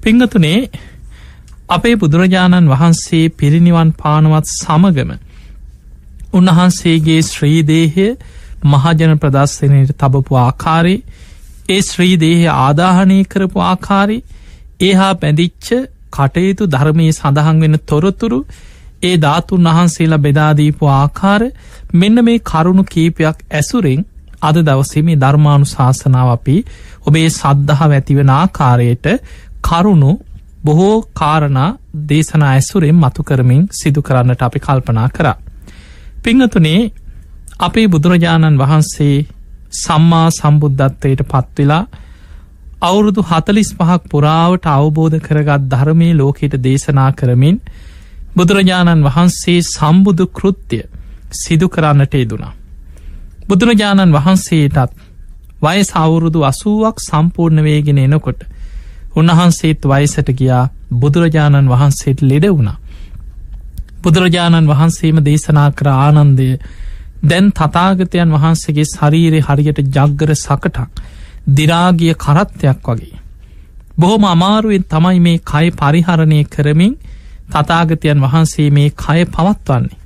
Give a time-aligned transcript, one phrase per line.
[0.00, 0.68] පිංගතුනේ
[1.68, 5.10] අපේ බුදුරජාණන් වහන්සේ පිරිනිවන් පානවත් සමගම
[6.32, 8.06] උන්වහන්සේගේ ශ්‍රීදේහය
[8.64, 10.96] මහජන ප්‍රදස්සනයට තබපු ආකාරි
[11.68, 14.18] ඒ ශ්‍රීදේහය ආදාහනය කරපු ආකාරි
[14.80, 15.68] ඒහා බැඳිච්ච
[16.12, 18.40] කටයුතු ධර්මය සඳහන් වෙන තොරතුරු
[19.02, 21.42] ඒ ධාතුන් වහන්සේලා බෙදාදීපු ආකාර
[21.94, 24.02] මෙන්න මේ කරුණු කීපයක් ඇසුරෙන්
[24.42, 26.56] අද දවසමේ ධර්මාණු ශාසනාව අපි
[27.04, 29.06] ඔබේ සද්ධහා ඇතිවෙන ආකාරයට
[29.62, 30.10] කරුණු
[30.64, 31.70] බොහෝ කාරණා
[32.08, 35.36] දේශනා ඇසුරෙන් මතු කරමින් සිදු කරන්නට අපි කල්පනා කරා.
[36.22, 36.80] පිංහතුනේ
[37.58, 39.16] අපේ බුදුරජාණන් වහන්සේ
[39.74, 41.84] සම්මා සම්බුද්ධත්වයට පත්වෙලා
[42.82, 47.56] අවුරුදු හතලිස් පහක් පුරාවට අවබෝධ කරගත් ධර්මය ලෝකෙට දේශනා කරමින්
[48.36, 50.82] බුදුරජාණන් වහන්සේ සම්බුදු කෘත්‍යය
[51.32, 52.54] සිදු කරන්නට යෙදුනා.
[53.48, 54.96] බුදුරජාණන් වහන්සේටත්
[55.62, 58.40] වය සවුරුදු අසුවක් සම්පූර්ණ වේගෙන එනකොට
[59.12, 62.78] උන්වහන්සේත් වයිසට ගියා බුදුරජාණන් වහන්සේට ලෙඩ වුණා.
[64.02, 66.48] බුදුරජාණන් වහන්සේම දේශනා කර ආනන්දය
[67.22, 70.88] දැන් තතාගතයන් වහන්සේගේ ශරීරය හරියට ජග්ගර සකටක්
[71.48, 73.20] දිරාගිය කරත්තයක් වගේ.
[73.98, 76.94] බොහොම අමාරුවෙන් තමයි මේ කය පරිහරණය කරමින්
[77.48, 79.98] තතාගතයන් වහන්සේ මේ කය පවත්වන්නේ.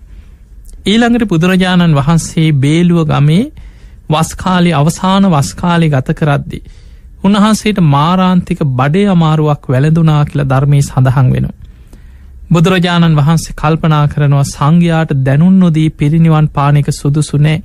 [0.84, 3.53] ඊළඟට බුදුරජාණන් වහන්සේ බේලුව ගමේ
[4.11, 6.59] වස්කාලි අවසාන වස්කාලි ගත කරද්දි.
[7.25, 11.61] උන්වහන්සේට මාරාන්තික බඩේ අමාරුවක් වැළඳුනා කියලා ධර්මය සඳහන් වෙනවා.
[12.50, 17.62] බුදුරජාණන් වහන්සේ කල්පනා කරනවා සංඝයාට දැනුන් නොදී පිරිනිවන් පානක සුදුසුනෑ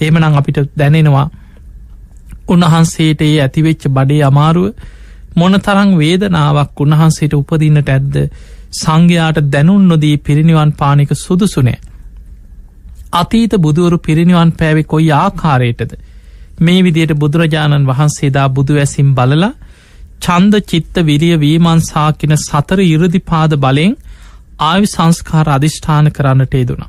[0.00, 1.26] ඒමනං අපිට දැනෙනවා
[2.48, 4.66] උන්වහන්සේට ඒ ඇතිවෙච්ච බඩේ අමාරුව
[5.36, 8.16] මොන තරං වේදනාවක් උන්වහන්සේට උපදින්නට ඇද්ද?
[8.72, 11.78] සංඝයාට දැනුන් නොදී පිරිනිවන් පානක සුදුසුනෑ
[13.12, 15.92] අතීත බුදුවරු පිරිනිවන් පෑවෙ කොයි ආකාරයටද?
[16.60, 19.52] මේ විදියට බුදුරජාණන් වහන්සේදා බුදු ඇසිම් බලලා
[20.20, 23.94] චන්ද චිත්ත විරිය වීමන්සාකින සතර ඉරදිපාද බලෙන්
[24.62, 26.84] ආවි සංස්කාර අධිෂ්ඨාන කරන්නට යෙදුණ.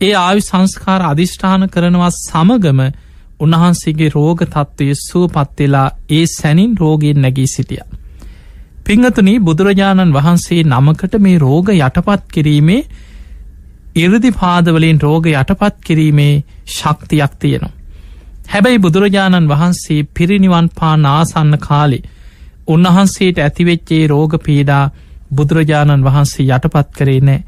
[0.00, 2.80] ඒ ආවි සංස්කාර අධිෂ්ඨාන කරනවා සමගම
[3.40, 7.82] උන්වහන්සේගේ රෝග තත්ත්වය සුවපත්වෙලා ඒ සැනින් රෝගයෙන් නැගී සිටිය.
[8.84, 12.82] පිංහතුනී බුදුරජාණන් වහන්සේ නමකට මේ රෝග යටපත් කිරීමේ
[13.96, 16.34] ඉරදි පාදවලින් රෝග යටපත් කිරීමේ
[16.68, 17.79] ශක්තියක් තියෙනවා.
[18.50, 22.02] හැබැයි බුදුරජාණන් වහන්සේ පිරිනිවන් පා නාසන්න කාලේ
[22.68, 24.84] උන්වහන්සේට ඇතිවෙච්චේ රෝග පීඩා
[25.34, 27.40] බුදුරජාණන් වහන්සේ යටපත් කරේ නෑ.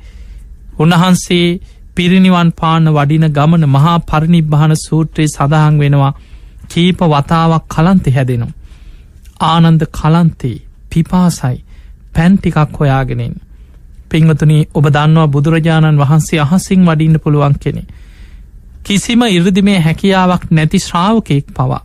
[0.79, 1.47] උන්වහන්සේ
[1.95, 6.13] පිරිනිවන් පාන වඩින ගමන මහා පරිනිබ්භාන සූත්‍රයේ සඳහන් වෙනවා
[6.69, 8.57] කීප වතාවක් කලන්තෙ හැදෙනවා.
[9.43, 10.59] ආනන්ද කලන්තේ
[10.91, 11.59] පිපාසයි
[12.15, 13.35] පැන්ටිකක් හොයාගෙනෙන්.
[14.11, 17.83] පිංවතුනි ඔබ දන්නවා බුදුරජාණන් වහන්සේ අහසිං වඩින්න පුළුවන් කෙනෙ.
[18.85, 21.83] කිසිම ඉරදි මේ හැකියාවක් නැති ශ්‍රාවකයෙක් පවා.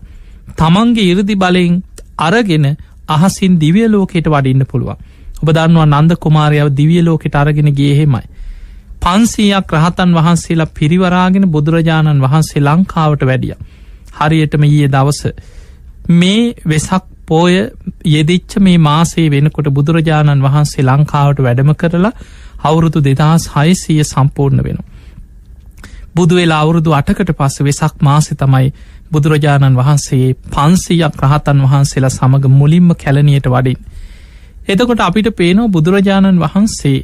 [0.58, 1.76] තමන්ගේ ඉරදි බලෙන්
[2.20, 2.66] අරගෙන
[3.10, 4.98] අහසින් දිවිය ලෝකෙට වඩින්න පුළුවන්.
[5.42, 8.26] ඔබ දන්නවා නන්ද කුමාරයාව දිවිය ලෝකෙට අරගෙන ගේහෙමයි.
[9.02, 13.56] පන්සීයක් රහතන් වහන්සේලා පිරිවරාගෙන බුදුරජාණන් වහන්සේ ලංකාවට වැඩිය.
[14.16, 15.22] හරියටම ඊයේ දවස
[16.12, 17.56] මේ වෙසක් පෝය
[18.08, 22.14] යෙදිච්ච මේ මාසේ වෙනකොට බුදුරජාණන් වහන්සේ ලංකාවට වැඩම කරලා
[22.64, 24.80] අවුරුදු දෙදහස් හයිසීය සම්පූර්ණ වෙන.
[26.18, 28.68] බුදු වෙලා අවුරුදු අටකට පස්ස වෙසක් මාසෙ තමයි
[29.12, 33.80] බුදුරජාණන් වහන්සේ පන්සීයක් රහතන් වහන්සේලා සමඟ මුලින්ම කැලනියට වඩින්.
[34.68, 36.98] එතකොට අපිට පේනෝ බුදුරජාණන් වහන්සේ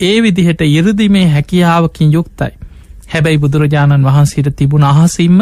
[0.00, 2.52] ඒ විදිහට ඉරදිමේ හැකියාවකින් යුක්තයි.
[3.08, 5.40] හැබැයි බුදුරජාණන් වහන්සේට තිබුණ අහසිම්ම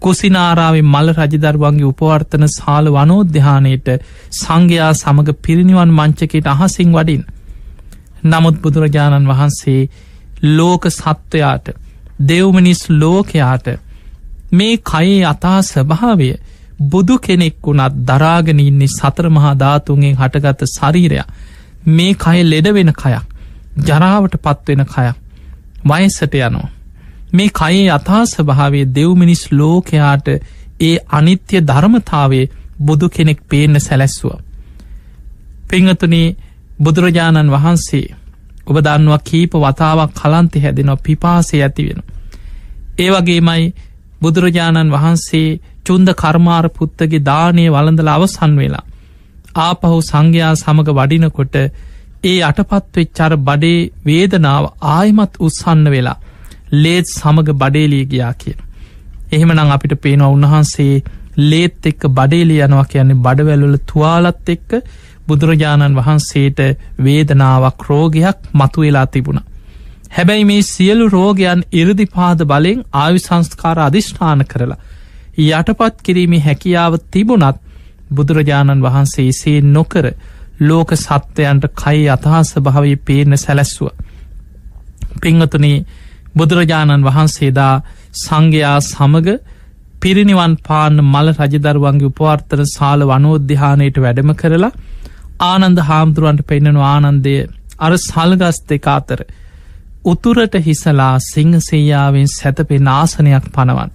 [0.00, 3.88] කුසිනාරාවේ මල් රජදර්වන්ගේ උපවර්තන සාල වනෝද්‍යානයට
[4.32, 7.22] සංඝයා සමඟ පිරිනිවන් මංචකයට අහසිං වඩින්.
[8.24, 9.80] නමුත් බුදුරජාණන් වහන්සේ
[10.50, 11.66] ලෝක සත්වයාට
[12.20, 13.66] දෙව්මනිස් ලෝකයාට
[14.52, 16.30] මේ කයේ අතා ස්වභාවය
[16.84, 21.26] බුදු කෙනෙක් වුණත් දරාගෙන ඉන්නේ සතර මහා ධාතුන්ගෙන් හටගත්ත ශරීරයක්
[21.88, 23.24] මේ කය ලෙඩ වෙන කයක්
[23.82, 25.16] ජරාවට පත්වෙන කයක්
[25.84, 26.68] වයසට යනවා
[27.32, 30.26] මේ කයේ අතාස භාවේ දෙව්මිනිස් ලෝකයාට
[30.80, 34.38] ඒ අනිත්‍ය ධර්මතාවේ බුදු කෙනෙක් පේන්න සැලැස්වා.
[35.68, 36.36] පිංහතුනේ
[36.78, 38.06] බුදුරජාණන් වහන්සේ
[38.66, 42.00] ඔබ දන්නවා කීප වතාවක් කලන්තෙ හැදෙනවා පිපාසය ඇති වෙන.
[42.98, 43.64] ඒ වගේමයි
[44.22, 45.48] බුදුරජාණන් වහන්සේ
[45.84, 48.84] චුන්ද කර්මාර පුත්තගේ දානය වළඳල අවසන් වෙලා.
[49.58, 51.56] ආපහු සංඝයා සමඟ වඩිනකොට
[52.24, 56.18] ඒ අටපත්වෙච්චර බඩේ වේදනාව ආයමත් උත්සන්න වෙලා
[56.74, 58.58] ලේත් සමග බඩේලිය ගියා කියන.
[59.32, 60.94] එහෙමනං අපිට පේනවා උන්වහන්සේ
[61.42, 64.70] ලේත් එක්ක බඩේලි යනවා කියන්නේ බඩවැල්වල තුවාලත් එක්ක
[65.26, 66.60] බුදුරජාණන් වහන්සේට
[66.98, 69.40] වේදනාවක් රෝගයක් මතුවෙලා තිබුණ.
[70.10, 74.82] හැබැයි මේ සියලු රෝගයන් ඉරදිපාද බලෙන් ආවි සංස්කාර අධිෂ්ඨාන කරලා.
[75.38, 77.58] යටපත් කිරීමේ හැකියාව තිබුණත්
[78.10, 80.06] බුදුරජාණන් වහන්සේ එසේ නොකර
[80.60, 83.88] ලෝක සත්වයන්ට කයි අතහස භාවී පේන සැලැස්සුව.
[85.20, 85.84] පිංහතුනේ
[86.36, 87.74] බුදුරජාණන් වහන්සේදා
[88.14, 89.28] සංඝයා සමග
[90.00, 94.72] පිරිනිවන් පාන්න මල රජදරුවන්ගේ උපවර්තන සාල වනෝද්‍යානයට වැඩම කරලා
[95.42, 97.34] ආනන්ද හාමුදුරුවන්ට පෙන්න්නන ආනන්දය
[97.78, 99.20] අර සල්ගස් දෙක අතර
[100.04, 103.90] උතුරට හිසලා සිංහසේයාවෙන් සැතපෙ නාසනයක් පනවන්.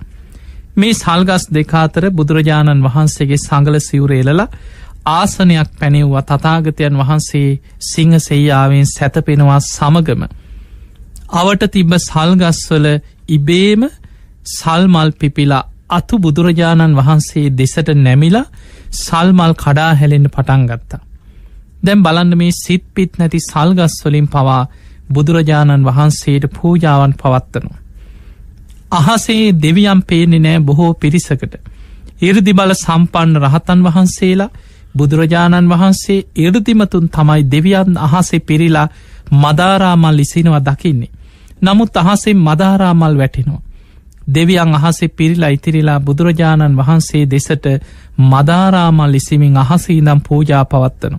[0.75, 4.47] මේ සල්ගස් දෙකාතර බුදුරජාණන් වහන්සේගේ සඟල සිවරේලලා
[5.07, 10.23] ආසනයක් පැනෙව්වා තතාගතයන් වහන්සේ සිංහසෙයාවෙන් සැතපෙනවා සමගම.
[11.31, 12.87] අවට තිබ්බ සල්ගස්වල
[13.29, 13.81] ඉබේම
[14.49, 18.45] සල්මල් පිපිලා අතු බුදුරජාණන් වහන්සේ දෙසට නැමිලා
[18.95, 21.08] සල්මල් කඩා හැලෙන්ට පටන් ගත්තා.
[21.83, 24.63] දැම් බලන්න මේ සිත් පිත් නැති සල්ගස්වලින් පවා
[25.09, 27.71] බුදුරජාණන් වහන්සේට පූජාවන් පවත්තනු.
[28.91, 31.53] අහසේ දෙවියම් පේනෙ නෑ බොහෝ පිරිසකට.
[32.21, 34.53] ඉරදි බල සම්පන්න රහතන් වහන්සේලා
[34.95, 38.87] බුදුරජාණන් වහන්සේ ඉරදිමතුන් තමයි දෙවියන් අහසේ පිරිලා
[39.33, 41.15] මදාරාමල් ලිසිනවා දකින්නේ.
[41.61, 43.61] නමුත් අහසේ මදාරාමල් වැටෙනවා.
[44.27, 47.65] දෙවියන් අහසේ පිරිලා ඉතිරිලා බුදුරජාණන් වහන්සේ දෙසට
[48.19, 51.17] මදාරාමල් ලිසිමින් අහසීනම් පූජා පවත්වනු.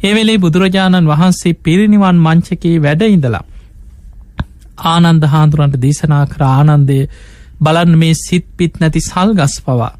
[0.00, 3.44] එවෙලේ බුදුරජාණන් වහන්සේ පිරිනිවන් මංචකයේ වැඩ ඉඳලා.
[4.86, 6.98] ආනන්ද හාදුරන්ට දේශනා කර ආනන්දය
[7.60, 9.92] බලන් මේ සිත් පිත් නැති සල්ගස් පවා.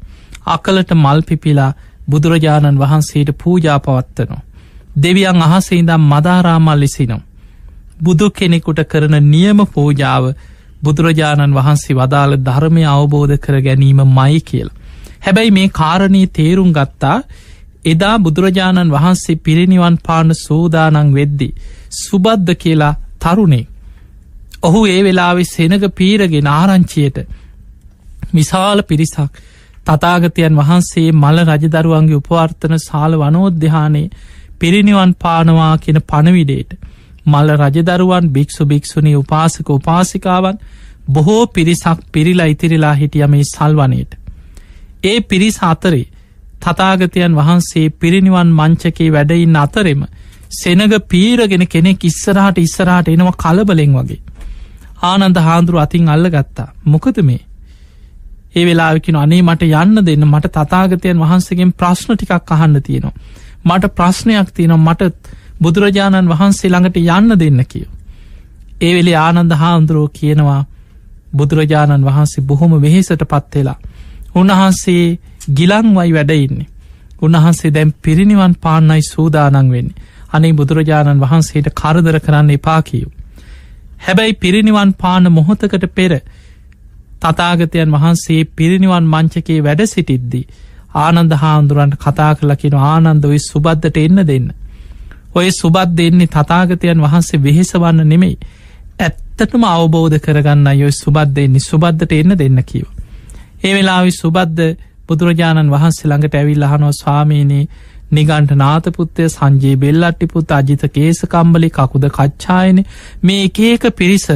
[0.47, 1.73] අකලට මල් පිපිලා
[2.09, 4.45] බුදුරජාණන් වහන්සේට පූජා පවත්වනවා.
[4.95, 7.21] දෙවියන් අහසේදම් මදාරාමල් ලිසිනම්.
[8.03, 10.33] බුදු කෙනෙකුට කරන නියම පූජාව
[10.83, 14.69] බුදුරජාණන් වහන්සේ වදාළ ධර්මය අවබෝධ කර ගැනීම මයි කියල.
[15.19, 17.17] හැබැයි මේ කාරණී තේරුම් ගත්තා
[17.85, 21.49] එදා බුදුරජාණන් වහන්සේ පිරිනිවන් පාන සූදානං වෙද්දි.
[21.99, 23.67] සුබද්ධ කියලා තරුණේ.
[24.63, 27.17] ඔහු ඒ වෙලාවෙ සෙනග පීරගෙන ආරංචියයට
[28.33, 29.41] විශාල පිරිසක්
[29.85, 34.11] තතාගතයන් වහන්සේ මල රජදරුවන්ගේ උපවර්තන සාල වනෝද්‍යානයේ
[34.59, 36.71] පිරිනිවන් පානවා කියෙන පණවිඩේට
[37.25, 40.61] මල්ල රජදරුවන් භික්ෂු භික්ෂුණී උපාසක උපාසිකාවන්
[41.09, 44.11] බොහෝ පිරිසක් පිරිලා ඉතිරිලා හිටිය මේ සල්වනයට.
[45.03, 46.05] ඒ පිරිස අතරේ
[46.61, 50.01] තතාගතයන් වහන්සේ පිරිනිවන් මංචකේ වැඩයින්න අතරෙම
[50.53, 54.21] සෙනග පීරගෙන කෙනෙක් ඉස්සරහට ඉස්සරහට එනවා කලබලෙන් වගේ.
[55.03, 57.41] ආනන්ද හාන්දුරු අතින් අල්ල ගත්තා මොකද මේ
[58.55, 63.15] ඒ වෙලාවිකින අනේ මට යන්න දෙන්න මට තතාගතයන් වහන්සේගෙන් ප්‍රශ්න ටිකක් අහන්න තියෙනවා.
[63.65, 65.01] මට ප්‍රශ්නයක් තියෙනවා මට
[65.61, 67.91] බුදුරජාණන් වහන්සේ ළඟට යන්න දෙන්න කියෝ.
[68.81, 70.61] ඒ වෙලේ ආනන්ද හාන්දුරුව කියනවා
[71.33, 73.77] බුදුරජාණන් වහන්සේ බොහොම වෙහෙසට පත්වෙලා.
[74.35, 75.19] උන්වහන්සේ
[75.49, 76.69] ගිලංවයි වැඩඉන්නේ.
[77.21, 79.99] උන්වහන්සේ දැම් පිරිනිවන් පාන්නයි සූදානන් වෙන්නේ.
[80.29, 83.11] අනේ බුදුරජාණන් වහන්සේට කරදර කරන්න එපා කියූ.
[83.99, 86.13] හැබැයි පිරිනිවන් පාන මොහොතකට පෙර
[87.21, 90.45] තතාගතයන් වහන්සේ පිරිනිවන් මංචකේ වැඩ සිටිද්දී.
[90.95, 94.47] ආනන්ද හාමුදුරන්ට කතා කලකින ආනන්ද ඔයි සුබද්ධට එන්න දෙන්න.
[95.35, 98.37] ඔය සුබත් දෙන්නේ තතාගතයන් වහන්සේ වෙහෙසවන්න නෙමෙයි.
[98.99, 102.87] ඇත්තටම අවබෝධ කරගන්න යොයි සුබත් දෙන්නේ සුබද්ධට එන්න දෙන්න කියව.
[103.63, 104.75] ඒ වෙලාවි සුබද්ධ
[105.09, 107.63] බුදුරජාණන් වහන්සේ ළඟට ඇවිල් අහනෝ ස්වාමීනී
[108.11, 112.83] නිගන්ට නාතපුත්තය සංජයේ බෙල්ලට්ටිපුත් අජිත කේසකම්බලි කකුද කච්ඡායන
[113.23, 114.27] මේ එකඒක පිරිස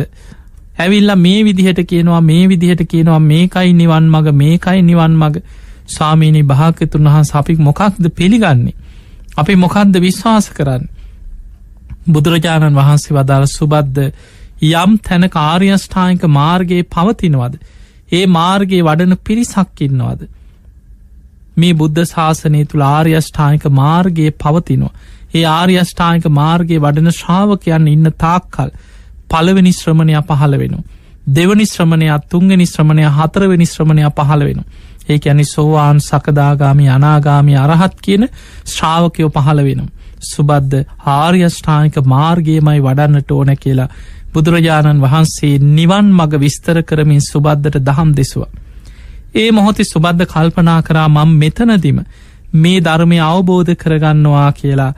[0.77, 5.43] ඇවිල්ල මේ විදිහට කියනවා මේ විදිහට කියනවා මේකයි නිවන් මග මේකයි නිවන් මග
[5.87, 8.75] ස්වාමීනි භාකතුන් වහන් අපික් මොකක්ද පිළිගන්නේ.
[9.37, 10.83] අපි මොකක්ද විශ්වාස කරන්න.
[12.07, 13.97] බුදුරජාණන් වහන්සේ වදාළ සුබද්ද
[14.63, 17.53] යම් තැන කාර්යෂ්ඨායක මාර්ගයේ පවතිනවද.
[18.11, 20.27] ඒ මාර්ගයේ වඩන පිරිසක්කින්නවද.
[21.57, 24.93] මේ බුද්ධ ශාසනය තුළ ආර්යෂ්ඨායක මාර්ගයේ පවතිනවා.
[25.33, 28.69] ඒ ආර්යෂ්ඨායක මාර්ගයේ වඩන ශ්‍රාවකයන් ඉන්න තාක්කල්
[29.29, 30.75] පළවෙනි ශ්‍රමණය පහළ වෙන.
[31.29, 34.65] දෙවනි ශ්‍රමණයක් තුන්ගනි ශ්‍රමණය හතරවෙනි ශ්‍රමණය පහළ වෙන.
[35.09, 38.27] ඒ ඇනි සෝවාන් සකදාගාමි අනාගාමි අරහත් කියන
[38.65, 39.81] ශ්‍රාවකයෝ පහළ වෙන.
[40.23, 40.75] සුබද්ධ
[41.11, 43.89] ආර්යෂ්ඨානික මාර්ගයමයි වඩන්නට ඕන කියලා
[44.33, 48.51] බුදුරජාණන් වහන්සේ නිවන් මග විස්තර කරමින් සුබද්ධට දහම් දෙසවා.
[49.35, 51.97] ඒ මොහොති සුබද්ධ කල්පනා කරා මං මෙතනදිම
[52.55, 54.91] මේ ධර්මය අවබෝධ කරගන්නවා කියලා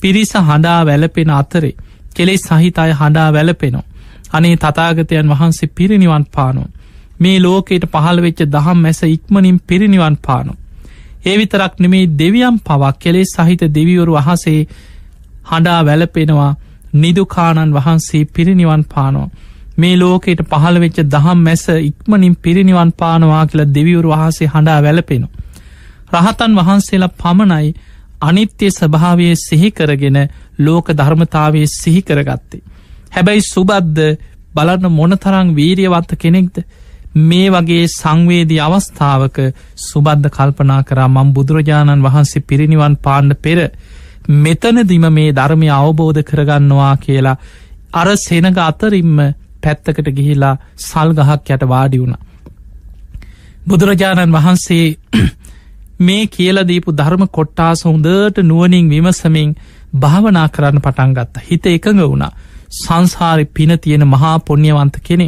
[0.00, 1.74] පිරිස හඬා වැලපෙන අතරේ
[2.14, 3.84] කෙලෙ සහිතය හඬා වැලපෙනෝ.
[4.32, 6.68] අනේ තතාගතයන් වහන්සේ පිරිනිවන් පානෝ.
[7.20, 10.52] මේ ලෝකයට පහළ වෙච්ච දහම් මැස ඉක්මනින් පිරිනිවන් පානු.
[11.26, 14.60] ඒ විතරක් නෙමේ දෙවියම් පවක් කෙලෙ සහිත දෙවිවරු අහසේ
[15.50, 16.52] හඬා වැලපෙනවා
[16.94, 19.28] නිදුකාණන් වහන්සේ පිරිනිවන් පානෝ.
[19.74, 25.26] මේ ලෝකයට පහළ වෙච්ච දහම් මැස ඉක්මනින් පිරිනිවන් පානවා කියලා දෙවිවරු වහසේ හඬා වැලපෙනු.
[26.12, 27.74] රහතන් වහන්සේලා පමණයි
[28.22, 30.18] අනිත්‍ය ස්භාවය සිහිකරගෙන
[30.58, 32.62] ලෝක ධර්මතාවය සිහිකරගත්තේ.
[33.10, 33.98] හැබැයි සුබද්ද
[34.54, 36.56] බලන්න මොනතරං වීරියවත්ත කෙනෙක්ද
[37.22, 39.36] මේ වගේ සංවේදී අවස්ථාවක
[39.78, 43.58] සුබද්ධ කල්පනා කරා මං බුදුරජාණන් වහන්සේ පිරිනිවන් පාණ්ඩ පෙර
[44.38, 47.36] මෙතනදිම මේ ධර්මය අවබෝධ කරගන්නවා කියලා
[47.94, 49.18] අර සෙනග අතරින්ම
[49.62, 52.16] පැත්තකට ගිහිලා සල්ගහක් යට වාඩි වුණ.
[53.66, 54.86] බුදුරජාණන් වහන්සේ
[56.00, 59.54] මේ කියලදීපු ධර්ම කොට්ටාස හොඳට නුවනින් විමසමින්
[59.96, 62.32] භාවනා කරන්න පටන්ගත්ත හිත එකඟ වුණා
[62.72, 65.26] සංසාරි පින තියෙන මහා පොණ්්‍යවන්ත කෙනෙ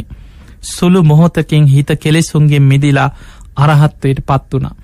[0.63, 3.09] සුළු මොහොතකින් හිත කෙලෙසුන්ගේ මිදිලා
[3.57, 4.75] අරහත්වයට පත් වුණා.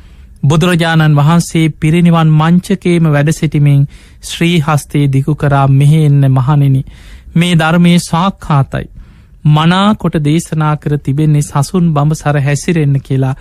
[0.43, 3.81] බුදුරජාණන් වහන්සේ පිරිනිවන් මංචකේම වැඩ සිටිමින්
[4.21, 6.77] ශ්‍රී හස්තේ දිකු කරා මෙහෙ එන්න මහනෙන
[7.35, 8.85] මේ ධර්මය සාක්ඛාතයි.
[9.43, 13.35] මනාකොට දේශනා කර තිබෙන්නේ සසුන් බඹ සර හැසිරෙන්න කියලා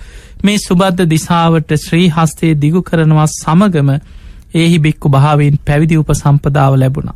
[0.45, 3.91] මේ සුබද්ධ දිසාවට ශ්‍රී හස්තේ දිගු කරනවා සමගම
[4.55, 7.11] ඒහි බික්කු භාවෙන් පැවිදි උප සම්පදාව ලැබුණ.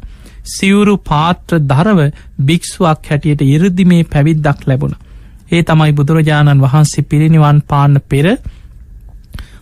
[0.47, 2.01] සිවුරු පාත්‍ර දරව
[2.41, 4.95] භික්ෂුවක් හැටියට ඉරදි මේ පැවිද්දක් ලැබුණ.
[5.51, 8.27] ඒ තමයි බුදුරජාණන් වහන්සේ පිරිනිවන් පාන්න පෙර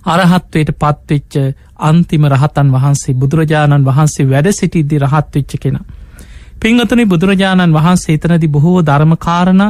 [0.06, 1.34] අරහත්වයට පත්වෙච්ච
[1.80, 5.78] අන්තිම රහතන් වහන්සේ බුදුරජාණන් වහන්සේ වැඩ සිටිද්දි රහත්වෙච්ච කෙන.
[6.62, 9.62] පිංහතුනි බුදුරජාණන් වහන්සේ එතනති බොහෝ ධර්මකාරණ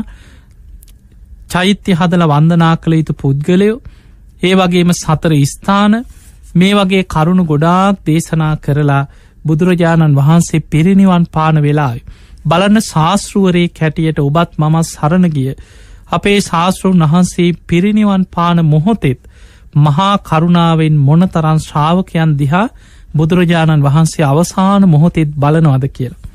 [1.48, 3.76] චෛත්‍ය හදල වන්දනා කළ යුතු පුද්ගලයෝ
[4.42, 5.94] ඒ වගේම සතර ස්ථාන
[6.54, 9.04] මේ වගේ කරුණු ගොඩාක් දේශනා කරලා
[9.44, 12.04] බුදුරජාණන් වහන්සේ පිරිනිවන් පාන වෙලායි.
[12.44, 15.52] බලන්න ශාස්තෘුවරේ කැටියට ඔබත් මමත් සරණ ගිය
[16.10, 19.20] අපේ ශාස්තෘන් වහන්සේ පිරිනිවන් පාන මොහොතෙත්
[19.76, 22.66] මහා කරුණාවෙන් මොනතරන් ශ්‍රාවකයන් දිහා
[23.16, 26.31] බුදුරජාණන් වහන්සේ අවසාන මොහොතෙත් බලනවද කියලා.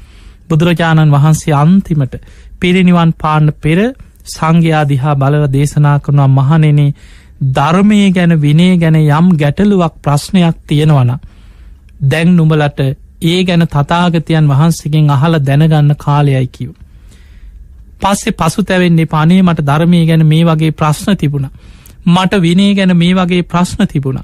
[0.50, 2.14] බුදුරජාණන් වහන්සේ අන්තිමට
[2.60, 3.80] පිරිනිවන් පාන්න පෙර
[4.28, 6.96] සංඝයා දිහා බලව දේශනා කරනවා මහනෙනේ
[7.50, 11.12] ධර්මය ගැන විනේ ගැන යම් ගැටලුවක් ප්‍රශ්නයක් තියෙනවන.
[12.04, 12.80] දැන් නුඹලට
[13.24, 16.72] ඒ ගැන තතාගතයන් වහන්සකින් අහල දැනගන්න කාලයයි කිව්.
[18.00, 21.48] පස්සේ පසු තැවෙන්නේ පනේ මට ධර්මය ගැන මේ වගේ ප්‍රශ්න තිබුණ.
[22.08, 24.20] මට විනේ ගැන මේ වගේ ප්‍රශ්න තිබුණ.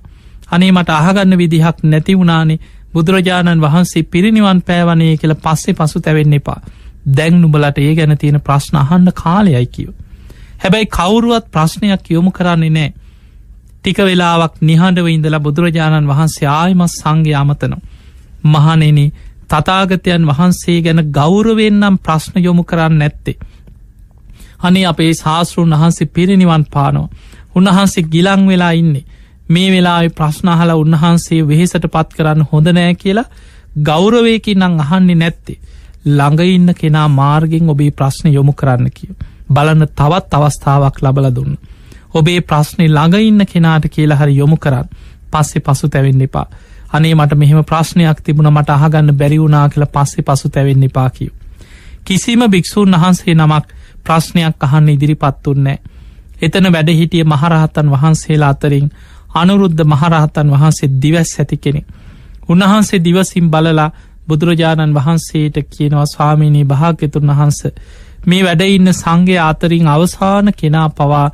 [0.47, 2.59] අනේ මට අහගන්න විදිහක් නැති වුණානේ
[2.93, 6.59] බුදුරජාණන් වහන්සේ පිරිනිවන් පෑවනේ කියල පස්සේ පසු තැවෙන්න එපා.
[7.07, 9.89] දැන් නුබලට ඒ ගැන තියෙන ප්‍රශ්න අහන්න කාලයයි කිව.
[10.59, 12.93] හැබැයි කවුරුවත් ප්‍රශ්නයක් යොමු කරන්නේ නෑ.
[13.75, 17.81] ටික වෙලාවක් නිහඬව ඉඳලා බුදුරජාණන් වහන්සේ ආයමත් සංඝ අමතනවා.
[18.45, 18.99] මහනෙන
[19.49, 23.37] තතාගතයන් වහන්සේ ගැන ගෞරවෙන්නම් ප්‍රශ්න යොමු කරන්න නැත්තේ.
[24.59, 27.07] අනේ අපේ ශාස්තෘන් වහන්සේ පිරිනිවන් පානෝ.
[27.55, 29.05] උන්වහන්සේ ගිලං වෙලා ඉන්නේ.
[29.49, 33.31] මේ වෙලා ප්‍රශ්නහල උන්වහන්සේ වෙහෙසට පත් කරන්න හොඳ නෑ කියලා
[33.81, 35.59] ගෞරවයකින් නං අහන්නේ නැත්තේ.
[36.07, 39.15] ළඟඉන්න කෙනා මාර්ගෙන් ඔබේ ප්‍රශ්න යොමු කරන්න කිය.
[39.49, 41.57] බලන්න තවත් අවස්ථාවක් ලබල දුන්න.
[42.13, 44.89] ඔබේ ප්‍රශ්නය ළඟඉන්න කෙනාට කියලා හරි යොමු කරන්න
[45.31, 46.47] පස්සෙ පසු තැවෙන්න එපා.
[46.89, 51.31] අනේ මට මෙහෙම ප්‍රශ්නයක් තිබුණ මට අහගන්න බැරිවුනා කියලා පස්සෙ පසු තැවෙන්න එපා කිව්.
[52.05, 53.65] කිසිම භික්‍ෂූන් වහන්සේ නමක්
[54.03, 55.79] ප්‍රශ්නයක් අහන්න ඉදිරිපත්තුන්නෑ.
[56.41, 58.91] එතන වැඩ හිටිය මහරහතන් වහන්සේලා අතරින්
[59.33, 61.81] අනුරුද්ධ මහරහතන් වහන්සේ දිවැස් ඇති කෙනෙ.
[62.49, 63.93] උන්වහන්සේ දිවසිම් බලලා
[64.27, 67.59] බුදුරජාණන් වහන්සේට කියනවා ස්වාමීනී භාග්‍යතුන් වහන්ස
[68.25, 71.27] මේ වැඩඉන්න සංගේ අතරින් අවසාන කෙනා පවා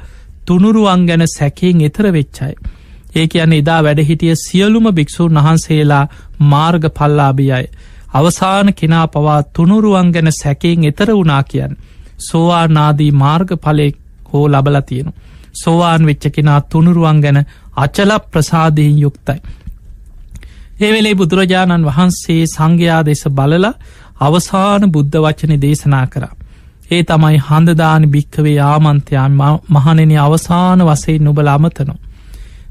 [0.45, 2.53] තුනුරුවන් ගැන සැකයෙන් එතර වෙච්චයි.
[3.15, 6.09] ඒ කියන එදා වැඩහිටිය සියලුම භික්‍ෂූන් වහන්සේලා
[6.41, 7.65] මාර්ග පල්ලාබියයි.
[8.13, 11.73] අවසාන කෙනා පවා තුනුරුවන් ගැන සැකයෙන් එතර වුනා කියන්.
[12.19, 13.95] සෝවානාදී මාර්ග පලෙක්
[14.29, 15.11] හෝ ලබල තියෙනු.
[15.53, 17.39] සෝවාන් වෙච්ච කෙනා තුනුරුවන් ගැන
[17.79, 19.39] අචල ප්‍රසාදයෙන් යුක්තයි.
[20.79, 23.65] ඒවෙලේ බුදුරජාණන් වහන්සේ සංඝයා දෙස බලල
[24.19, 26.35] අවසාන බුද්ධ වචන දේශනා කරා.
[26.91, 29.33] ඒ තමයි හඳදානි භික්කවේ යාමන්තයන්
[29.69, 31.95] මහනෙන අවසාන වසයි නොබල අමතනු.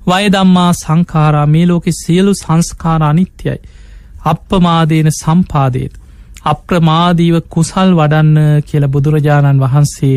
[0.06, 3.58] වයදම්මා සංකාරා මේ ලෝකෙ සියලු සංස්කාර අනිත්‍යයි.
[4.24, 5.94] අප්පමාදයන සම්පාදයට.
[6.44, 10.16] අප්‍රමාදීව කුසල් වඩන්න කියල බුදුරජාණන් වහන්සේ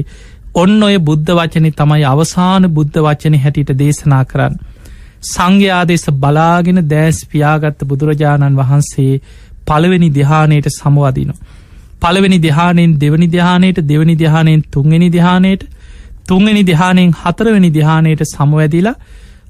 [0.56, 4.56] ඔන්න ඔය බුද්ධ වචන තමයි අවසාන බුද්ධ වචන හැටියට දේශනා කරන්න.
[5.22, 9.22] සංඝයාදෙස බලාගෙන දෑස් පියාගත්ත බුදුරජාණන් වහන්සේ
[9.68, 11.42] පළවෙනි දිහානයට සමවදිනවා.
[12.02, 15.64] පළවෙනි දිහානෙන් දෙවනි දිහානයට දෙවනි දිහානයෙන් තුන්ගනි දිහානයට
[16.28, 19.02] තුන්ගනි දිහානයෙන් හතරවෙනි දිහානයට සමවැදිලා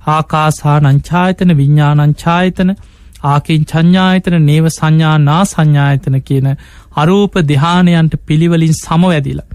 [0.07, 2.69] ආකාසා නංචායතන විඤ්ඥානංචායතන
[3.23, 6.47] ආකින් චඥායතන නේව සංඥා නා සංඥායතන කියන
[6.95, 9.49] අරූප දෙහානයන්ට පිළිවලින් සමවැදිලා.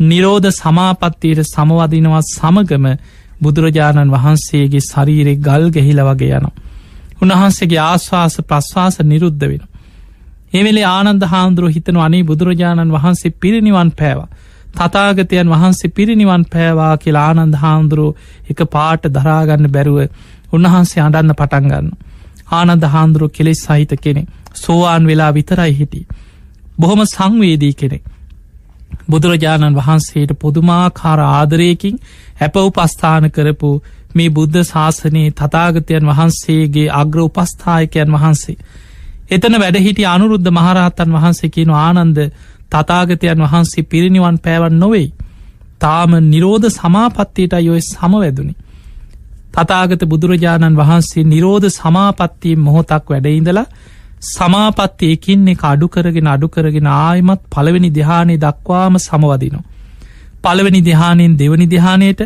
[0.00, 2.86] නිරෝධ සමාපත්තියට සමවදිනවත් සමගම
[3.44, 6.46] බුදුරජාණන් වහන්සේගේ ශරීරෙ ගල් ගෙහිල වගේ යන.
[7.22, 9.62] උන්වහන්සේගේ ආශ්වාස ප්‍රශ්වාස නිරුද්ධ වෙන.
[10.52, 14.28] එවෙලේ ආනන්ද හාමුදුරුව හිතන අනේ බුදුරජාණන් වහන්සේ පිරිනිවන් පෑවා.
[14.74, 18.16] තතාගතයන් වහන්සේ පිරිනිවන් පෑවා කියලා ආනන්ද හාමුදුරුව
[18.50, 19.98] එක පාට දරාගන්න බැරුව
[20.52, 21.88] උන්වහන්සේ අඩන්න පටන්ගන්න.
[22.52, 24.22] ආනන්ද හාමුදුරුව කෙලෙස් සහිත කෙනෙ
[24.54, 26.00] සෝවාන් වෙලා විතරයි හිටි.
[26.78, 28.04] බොහොම සංවේදී කෙනෙක්.
[29.10, 31.96] බුදුරජාණන් වහන්සේට පුදුමාකාර ආදරයකින්
[32.34, 33.70] හැප උපස්ථාන කරපු
[34.14, 38.56] මේ බුද්ධ ශාසනයේ තතාගතයන් වහන්සේගේ අග්‍ර උපස්ථායකයන් වහන්සේ.
[39.30, 42.18] එතන වැඩහිටි අනුරුද්ධ මහරහත්තන් වහන්සේ කියන ආනන්ද
[42.70, 45.08] තතාගතයන් වහන්සේ පිරිනිවන් පෑවන් නොවෙයි.
[45.80, 48.54] තාම නිරෝධ සමාපත්තියට යොයි සමවැදුනි.
[49.54, 53.66] තතාගත බුදුරජාණන් වහන්සේ නිරෝධ සමාපත්තියෙන් මොහොතක් වැඩඉඳලා
[54.26, 59.64] සමාපත්ති එකින් එක අඩු කරගෙන අඩු කරගෙන ආයමත් පළවෙනි දෙහානේ දක්වාම සමවදිනවා.
[60.42, 62.20] පළවෙනි දෙහානෙන් දෙවනි දෙහානයට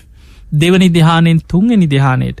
[0.62, 2.38] දෙවනි දෙහානෙන් තුන්ගනි දෙහානයට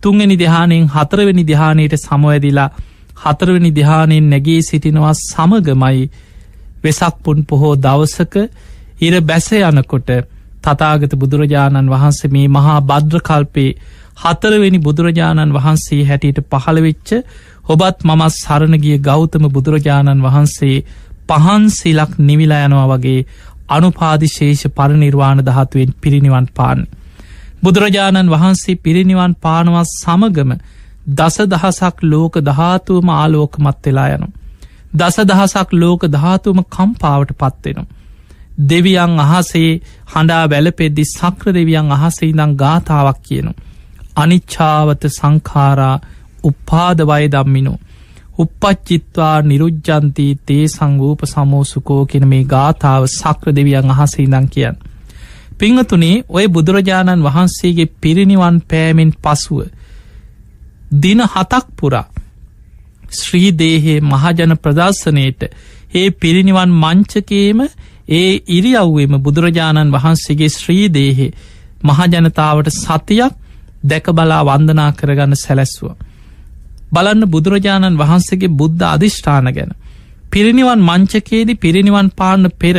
[0.00, 2.70] තුන්ගනි දෙහානෙන් හතරවෙනි දෙහානයට සමවැදිලා
[3.18, 6.10] හතරවෙනි දෙහානෙන් නැගේ සිටිනවා සමගමයි
[6.84, 8.34] වෙසක්පුන් පොහෝ දවසක
[9.00, 10.10] ඉර බැස යනකොට
[10.62, 13.70] තතාගත බුදුරජාණන් වහන්සේ මේ මහා බද්‍රකල්පේ
[14.22, 17.08] හතරවෙනි බුදුරජාණන් වහන්සේ හැටියට පහළවෙච්ච
[17.70, 20.76] ඔබත් මමත් සරණගිය ගෞතම බුදුරජාණන් වහන්සේ
[21.28, 23.26] පහන් සිලක් නිවිලා යනවා වගේ
[23.68, 26.80] අනුපාදිශේෂ පරනිර්වාණ දහතුවෙන් පිරිනිවන් පාන්න.
[27.62, 30.50] බුදුරජාණන් වහන්සේ පිරිනිවන් පානවත් සමගම
[31.10, 34.28] දස දහසක් ලෝක දහතුවම ආලෝකමත් වෙලා යනු.
[34.92, 37.90] දස දහසක් ලෝක ධාතුම කම්පාවට පත්වෙනවා.
[38.62, 43.52] දෙවියන් අහසේ හඬා වැලපෙද්දි සක්‍ර දෙවියන් අහසේ ඉදං ගාථාවක් කියනු.
[44.16, 45.96] අනිච්චාවත සංකාරා
[46.42, 47.74] උපාදවය දම්මිනු.
[48.38, 54.80] උපච්චිත්වා නිරුජ්ජන්තී තේ සංගූප සමෝසුකෝ කෙන මේ ගාථාව සක්‍ර දෙවියන් අහසේ ඉදං කියන්න.
[55.58, 59.60] පිංහතුනේ ඔය බුදුරජාණන් වහන්සේගේ පිරිනිවන් පෑමෙන් පසුව.
[60.94, 62.06] දින හතක් පුරා
[63.14, 65.40] ශ්‍රීදේහේ මහජන ප්‍රදර්ශනයට
[65.94, 67.60] ඒ පිරිනිවන් මංචකේම
[68.10, 71.30] ඒ ඉරියව්වේම බුදුරජාණන් වහන්සේගේ ශ්‍රීදේහේ
[71.84, 73.34] මහජනතාවට සතියක්
[73.84, 75.84] දැක බලා වන්දනා කරගන්න සැලැස්ව.
[76.92, 79.70] බලන්න බුදුරජාණන් වහන්සේගේ බුද්ධ අධිෂ්ඨාන ගැන.
[80.30, 82.76] පිරිනිවන් මංචකේදි පිරිනිවන් පාන්න පෙර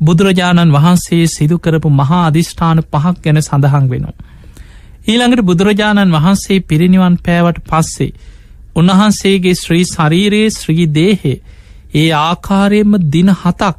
[0.00, 4.18] බුදුරජාණන් වහන්සේ සිදුකරපු මහා අධිෂ්ඨාන පහක් ගැන සඳහන් වෙනවා.
[5.04, 8.12] ඊළඟට බුදුරජාණන් වහන්සේ පිරිනිවන් පෑවට පස්සේ
[8.76, 11.36] උන්වහන්සේගේ ශ්‍රී ශරීරයේ ශ්‍රී දේහේ
[11.94, 13.76] ඒ ආකාරයෙන්ම දින හතක්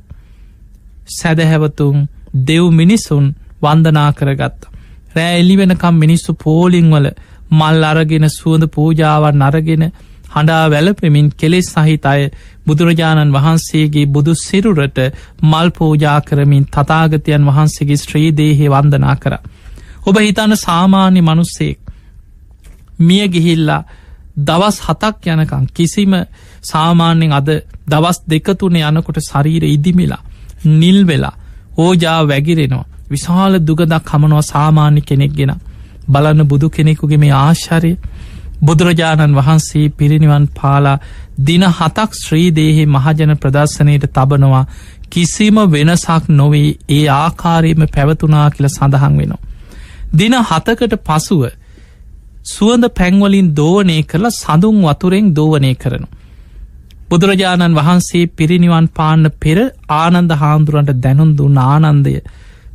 [1.10, 1.98] සැදහැවතුන්
[2.48, 3.26] දෙව් මිනිසුන්
[3.62, 4.62] වන්දනා කරගත්ත.
[5.16, 7.08] රෑ එලි වෙනකම් මිනිස්සු පෝලිංවල
[7.52, 9.84] මල් අරගෙන සුවඳ පූජාවන් අරගෙන
[10.30, 12.22] හඬා වැලපෙමින් කෙලෙස් සහිත අය
[12.66, 15.00] බුදුරජාණන් වහන්සේගේ බුදු සිරුරට
[15.44, 19.34] මල් පූජා කරමින් තතාගතයන් වහන්සේගේ ශ්‍රීදේහේ වන්දනා කර.
[20.02, 21.80] ඔබ හිතන්න සාමාන්‍ය මනුස්සෙක්
[23.00, 23.84] මිය ගිහිල්ලා
[24.40, 26.14] දවස් හතක් යනකං කිසිම
[26.64, 27.50] සාමාන්‍යෙන් අද
[27.88, 30.24] දවස් දෙකතුන යනකොට ශරීර ඉදිමිලා
[30.66, 31.36] නිල් වෙලා
[31.78, 35.54] ඕජා වැගිරෙනවා විශාල දුගදක් හමනවා සාමාන්‍ය කෙනෙක් ගෙන
[36.08, 37.92] බලන්න බුදු කෙනෙකුගේ මේ ආශ්චරය
[38.62, 40.98] බුදුරජාණන් වහන්සේ පිරිනිවන් පාලා
[41.40, 44.66] දින හතක් ශ්‍රීදේහි මහජන ප්‍රදර්ශනයට තබනවා
[45.10, 49.42] කිසිම වෙනසක් නොවේ ඒ ආකාරයම පැවතුනා කියල සඳහන් වෙනවා.
[50.14, 51.42] දින හතකට පසුව
[52.46, 56.08] සුවඳ පැංවලින් දෝවනය කරලා සඳුන් වතුරෙන් දෝවනය කරනු.
[57.10, 59.58] බුදුරජාණන් වහන්සේ පිරිනිවන් පාන්න පෙර
[59.96, 62.16] ආනන්ද හාමුදුරන්ට දැනුන්දු ආනන්දය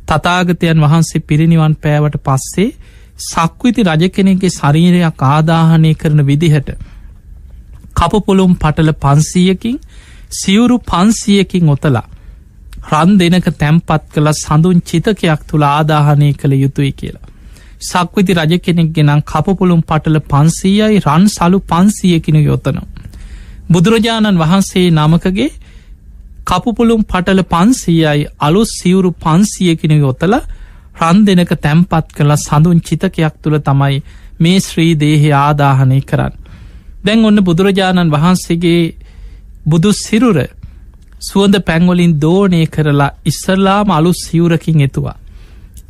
[0.05, 2.69] තතාගතයන් වහන්සේ පිරිනිවන් පෑවට පස්සේ
[3.19, 6.69] සක්විති රජ කෙනෙගේ ශරීරයක් ආදාහනය කරන විදිහට
[7.95, 9.77] කපපොළුම් පටල පන්සීයකින්
[10.31, 12.05] සිවුරු පන්සියකින් ඔතලා
[12.87, 17.25] රන් දෙනක තැම්පත් කළ සඳුන් චිතකයක් තුළ ආදාහනය කළ යුතුයි කියලා.
[17.81, 22.77] සක්විති රජ කෙනෙක් ගෙනම් කපපුළුම් පටල පන්සීයයි රන් සලු පන්සියකිනු යොතන.
[23.69, 25.49] බුදුරජාණන් වහන්සේ නමකගේ
[26.45, 30.33] කපුපුළුම් පටල පන්සීයයි අලු සිවුරු පන්සියකින යොතල
[30.99, 33.97] රන් දෙනක තැම්පත් කළ සඳුන් චිතකයක් තුළ තමයි
[34.39, 36.33] මේ ශ්‍රී දේහි ආදාහනය කරන්න.
[37.05, 38.81] දැන් ඔන්න බුදුරජාණන් වහන්සේගේ
[39.65, 40.37] බුදු සිරුර
[41.21, 45.17] සුවඳ පැංවලින් දෝනය කරලා ඉස්සල්ලාම අලු සිවුරකින් එතුවා.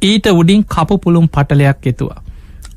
[0.01, 2.23] ඊට උඩින් කපපුළුම් පටලයක් එතුවා.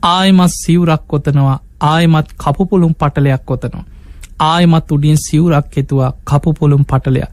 [0.04, 3.84] ආයමත් සිවුරක් කොතනවා ආයමත් කපපුළුම් පටලයක් කොතනවා.
[4.40, 7.30] ආයමත් උඩින් සිවුරක් එතුවා කපපුළුම් පටලයක්.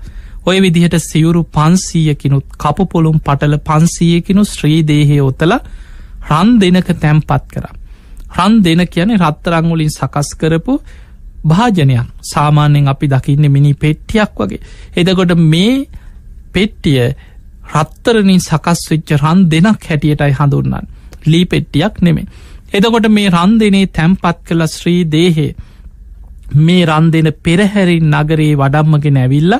[0.47, 5.53] ඔය විදිහට සිවුරු පන්සීයකිනුත් කපපොළුම් පටල පන්සීයකිනු ශ්‍රීදේහය ඔතල
[6.29, 7.65] රන් දෙනක තැම්පත් කර.
[8.35, 10.73] රන් දෙන කියන රත්තරංගුලින් සකස් කරපු
[11.43, 14.63] භාජනයක් සාමාන්‍යෙන් අපි දකින්න මිනි පෙට්ටියක් වගේ.
[14.95, 15.85] එදකොට මේ
[16.53, 17.01] පෙට්ටිය
[17.73, 20.87] රත්තරනින් සකස් වෙච්ච රන් දෙනක් හැටියටයි හඳුන්නන්
[21.25, 22.27] ලී පෙට්ටියක් නෙමේ.
[22.69, 25.51] එදකොට මේ රන් දෙනේ තැම්පත් කළ ශ්‍රී දේහේ
[26.57, 29.53] මේ රන් දෙන පෙරහැරින් නගරේ වඩම්මගෙන ඇවිල්ල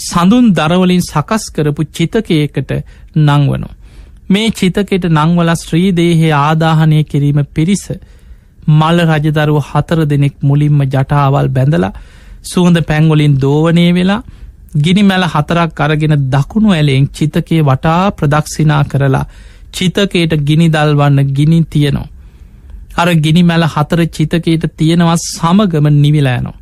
[0.00, 2.70] සඳුන් දරවලින් සකස් කරපු චිතකයකට
[3.18, 3.68] නංවනු.
[4.28, 7.84] මේ චිතකෙට නංවල ශ්‍රීදේහේ ආදාහනය කිරීම පිරිස
[8.70, 11.96] මල්ල රජදරුව හතර දෙනෙක් මුලින්ම ජටාවල් බැඳලා
[12.44, 14.22] සුහඳ පැංගොලින් දෝවනය වෙලා
[14.76, 19.26] ගිනි මැල හතරක් අරගෙන දකුණු ඇලෙෙන් චිතකේ වටා ප්‍රදක්ෂිනා කරලා
[19.72, 22.08] චිතකයට ගිනි දල්වන්න ගිනි තියනවා.
[22.96, 26.59] අර ගිනි මැල හතර චිතකයට තියෙනවත් සමගම නිවිලෑනවා.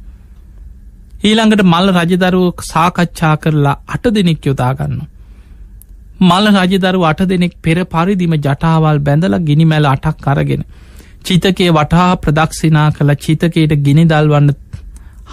[1.18, 4.98] ඊළඟට මල් රජදරුව සාකච්ඡා කරලා අට දෙනෙක් යොදාගන්න.
[6.20, 10.62] මල් රජදරු අට දෙනෙක් පෙර පරිදිම ජටාවල් බැඳල ගිනි මැල අටක් කරගෙන.
[11.24, 14.50] චිතකේ වටහා ප්‍රදක්ෂිනා කළ චිතකයට ගිනි දල්වන්න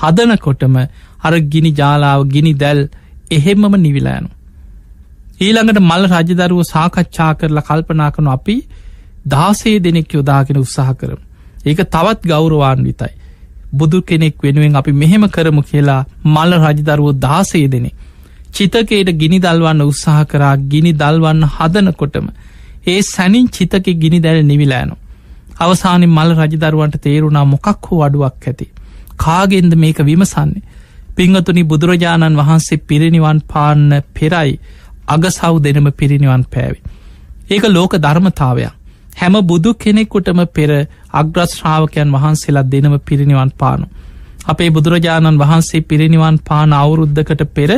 [0.01, 0.77] හදනකොටම
[1.23, 2.81] අර ගිනි ජාලාව ගිනි දැල්
[3.31, 4.29] එහෙම්මම නිවිලෑනු.
[5.39, 8.57] ඊළඟට මල් රජදරුව සාකච්ඡා කරලා කල්පනා කනු අපි
[9.27, 11.21] දාසේ දෙනෙක් යොදාගෙන උත්සාහ කරම.
[11.65, 13.13] ඒක තවත් ගෞරවාන්විතයි.
[13.77, 17.91] බුදු කෙනෙක් වෙනුවෙන් අපි මෙහෙම කරමු කියලා මල්ල රජදරුවෝ දාසේ දෙනෙ.
[18.53, 22.27] චිතකයට ගිනි දල්වන්න උත්සාහ කරා ගිනි දල්වන්න හදනකොටම
[22.87, 24.95] ඒ සැනින් චිතක ගිනි දැල් නිවිලෑනු.
[25.59, 28.65] අවසානින් මල් රජදරුවන්ට තේරුණා මොකක් හෝ අඩුවක් ඇති.
[29.17, 30.65] කාගෙන්ද මේක විමසන්නේ.
[31.15, 34.59] පිංහතුනි බුදුරජාණන් වහන්සේ පිරිනිවන් පාන්න පෙරයි
[35.07, 36.79] අගසව් දෙනම පිරිනිවන් පෑවි.
[37.49, 38.73] ඒක ලෝක ධර්මතාවයක්.
[39.15, 40.69] හැම බුදු කෙනෙක්කුටම පෙර
[41.13, 43.85] අග්‍රශ්‍රාවකයන් වහන්සේලා දෙනම පිරිනිවන් පානු.
[44.45, 47.69] අපේ බුදුරජාණන් වහන්සේ පිරිනිවන් පාන අවුරුද්ධකට පෙර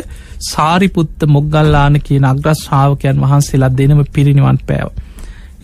[0.44, 4.90] සාරිපුත්ත මොග්ගල්ලාන කියන අග්‍රශ්‍රාවකයන් වහන්සේලා දෙනම පිරිනිවන් පෑව.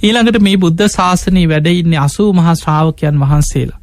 [0.01, 3.79] ඊළඟට මේ බුද්ධ ශාසනී වැඩඉන්නේ අසූ මහා ශ්‍රාවකයන් වහන්සේලා.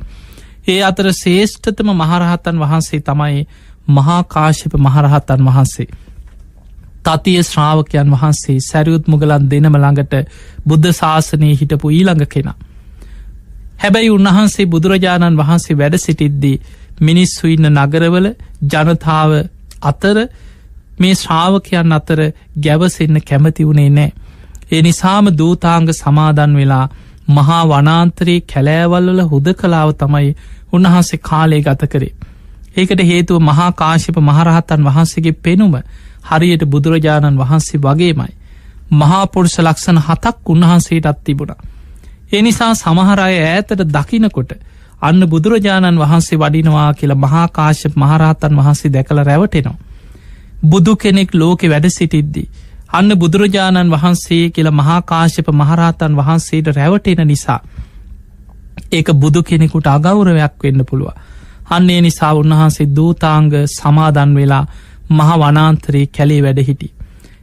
[0.68, 3.46] ඒ අතර ශේෂ්ඨතම මහරහතන් වහන්සේ තමයි
[3.90, 5.88] මහාකාශප මහරහතන් වහන්සේ.
[7.04, 10.14] තතිය ශ්‍රාවකයන් වහන්සේ සැරියුත් මුගලන් දෙනම ළඟට
[10.66, 12.56] බුද්ධ ශාසනය හිටපු ඊළඟ කෙනා.
[13.78, 16.56] හැබැයි උන්වහන්සේ බුදුරජාණන් වහන්සේ වැඩ සිටිද්දී
[17.00, 18.26] මිනිස්සු ඉන්න නගරවල
[18.64, 19.30] ජනතාව
[19.82, 20.16] අතර
[20.98, 22.20] මේ ශ්‍රාවකයන් අතර
[22.58, 24.10] ගැවසෙන්න කැමති වුණේ නෑ.
[24.72, 26.86] ඒ නිසාම දූතාංග සමාදන් වෙලා
[27.28, 30.36] මහා වනාන්තරයේ කැලෑවල්වල හුද කලාව තමයි
[30.72, 32.14] උන්වහන්සේ කාලේ ගත කරේ.
[32.76, 35.74] ඒකට හේතුව මහා කාශප මහරහතන් වහන්සේගේ පෙනුම
[36.24, 38.33] හරියට බුදුරජාණන් වහන්සේ වගේමයි.
[38.92, 41.54] මහාපොරුෂ ලක්ෂණ හතක් උන්වහන්සේටත් තිබුණ.
[42.33, 44.50] එනිසා සමහරය ඈතට දකිනකොට
[45.02, 49.78] අන්න බුදුරජාණන් වහන්සේ වඩිනවා කියලා මහාකාශප මහරහතන් වහන්සේ දැකළ රැවටෙනවා.
[50.62, 52.48] බුදු කෙනෙක් ලෝකෙ වැඩ සිටිද්දී.
[52.90, 57.61] අන්න බුදුරජාණන් වහන්සේ කියලා මහාකාශප මහරහතන් වහන්සේට රැවටෙන නිසා.
[58.92, 61.11] ඒක බුදු කෙනෙකුට අගෞරවයක් වෙන්න පුළුව.
[61.70, 64.64] අන්නේ නිසා උන්වහන්සේ දූතාංග සමාදන් වෙලා
[65.10, 66.88] මහ වනාන්තරයේ කැලේ වැඩ හිටි.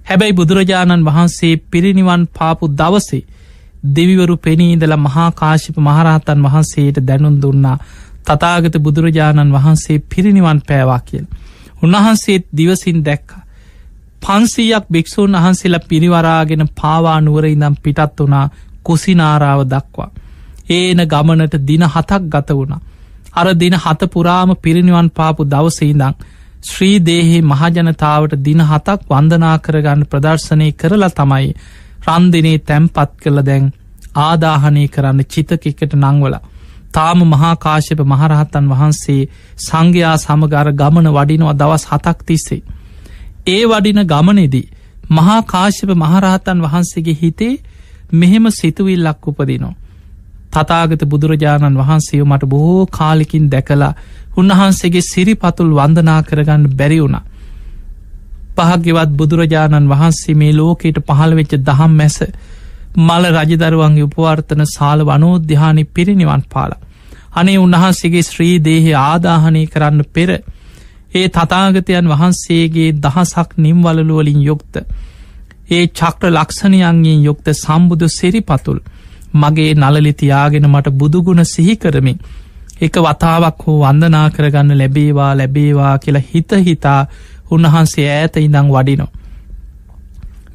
[0.04, 3.24] හැබැයි බුදුරජාණන් වහන්සේ පිරිනිවන් පාපු දවසේ
[3.88, 7.78] දෙවිවරු පෙනීදල මහාකාශිප මහරහතන් වහන්සේට දැනුන් දුන්නා
[8.26, 11.26] තතාගත බුදුරජාණන් වහන්සේ පිරිනිවන් පෑවා කියල්.
[11.82, 13.30] උන්වහන්සේත් දිවසින් දැක්ක.
[14.22, 18.46] පන්සීයක් භික්‍ෂූන් වහන්සේලා පිරිවරාගෙන පාවා නුවර ඉඳම් පිටත් වනා
[18.84, 20.10] කුසිනාරාව දක්වා.
[20.70, 22.82] ඒන ගමනට දින හතක් ගත වුණා.
[23.34, 26.14] අර දින හත පුරාම පිරිනිවන් පාපු දවසීදං
[26.68, 31.50] ශ්‍රී දේහේ මහජනතාවට දින හතක් වන්දනා කරගන්න ප්‍රදර්ශනය කරලා තමයි
[32.06, 33.66] රන්දිනේ තැම්පත් කළ දැන්
[34.20, 36.36] ආදාහනය කරන්න චිතකෙකට නංවල
[36.94, 39.22] තාම මහාකාශප මහරහතන් වහන්සේ
[39.60, 42.62] සංඝයා සමගර ගමන වඩිනවා දවස් හතක් තිස්සේ.
[43.48, 44.68] ඒ වඩින ගමනෙදී
[45.12, 47.54] මහාකාශප මහරහතන් වහන්සේගේ හිතේ
[48.14, 49.76] මෙහෙම සිතුවිල්ලක් උපදිනවා.
[50.54, 53.94] තතාගත බුදුරජාණන් වහන්සේ මට බොහෝ කාලිකින් දැකලා
[54.38, 57.18] උන්වහන්සේගේ සිරිපතුල් වන්දනා කරගන්න බැරි වුණ.
[58.58, 62.18] පහක්ගෙවත් බුදුරජාණන් වහන්සේ මේ ලෝකයට පහළ වෙච්ච දහම් මැස
[62.98, 66.72] මල රජදරුවන්ගේ උපවර්තන සාල වනෝද්‍යානි පිරිනිවන් පාල.
[67.34, 70.30] අනේ උන්වහන්සේගේ ශ්‍රී දේහය ආදාහනය කරන්න පෙර
[71.14, 74.76] ඒ තතාගතයන් වහන්සේගේ දහසක් නිම්වලලුවලින් යුක්ත.
[75.70, 78.80] ඒ චක්‍ර ලක්ෂණයන්ගෙන් යුක්ත සම්බුදු සිරිපතුල්
[79.36, 82.20] මගේ නලලිතියාගෙන මට බුදුගුණ සිහිකරමින්
[82.82, 87.02] එක වතාවක් හෝ වන්දනා කරගන්න ලැබේවා ලැබේවා කියලා හිත හිතා
[87.52, 89.10] උන්වහන්සේ ඈත ඉඳං වඩිනෝ.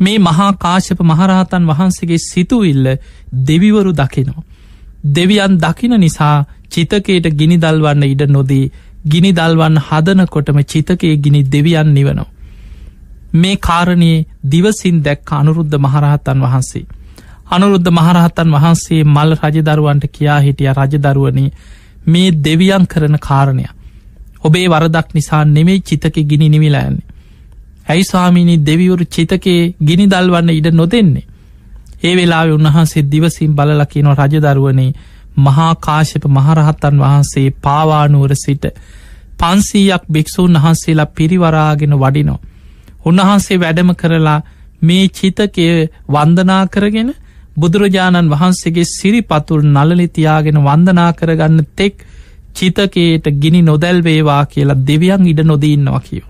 [0.00, 2.86] මේ මහා කාශප මහරහතන් වහන්සේගේ සිතුවිල්ල
[3.46, 4.40] දෙවිවරු දකිනෝ.
[5.08, 6.36] දෙවියන් දකින නිසා
[6.68, 8.64] චිතකයට ගිනි දල්වන්න ඉඩ නොදී
[9.06, 12.28] ගිනි දල්වන්න හදනකොටම චිතකයේ ගිනි දෙවියන් නිවනෝ.
[13.34, 16.86] මේ කාරණයේ දිවසින් දැක් අනුරුද්ධ මහරහතන් වහන්සේ.
[17.50, 21.50] අනුරුද්ධ මහරහතන් වහන්සේ මල් රජදරුවන්ට කියා හිටිය රජදරුවනී
[22.04, 23.64] මේ දෙවියන් කරන කාරණය.
[24.40, 27.06] ඔබේ වරදක් නිසා නෙමෙයි චිතක ගිනි නිවිලෑන්නේ.
[27.88, 31.26] ඇයි ස්වාමිනී දෙවිවරු චිතකේ ගිනි දල්වන්න ඉඩ නොදෙන්නේ.
[32.04, 34.92] ඒ වෙලා උන්වහන්සේ දිවසිම් බලලකින රජදරුවනේ
[35.38, 38.64] මහා කාශප මහරහත්තන් වහන්සේ පාවානුවර සිට
[39.38, 42.40] පන්සීයක් භික්‍ෂූන් වහන්සේලා පිරිවරාගෙන වඩිනෝ.
[43.04, 44.40] උන්වහන්සේ වැඩම කරලා
[44.82, 45.66] මේ චිතකය
[46.08, 47.10] වන්දනා කරගෙන
[47.56, 52.04] බුදුරජාණන් වහන්සේගේ සිරිපතුල් නලලිතියාගෙන වන්දනා කරගන්න තෙක්
[52.54, 56.28] චිතකයට ගිනි නොදැල්වේවා කියලා දෙවියන් ඉඩ නොදීන්නවා කියෝ.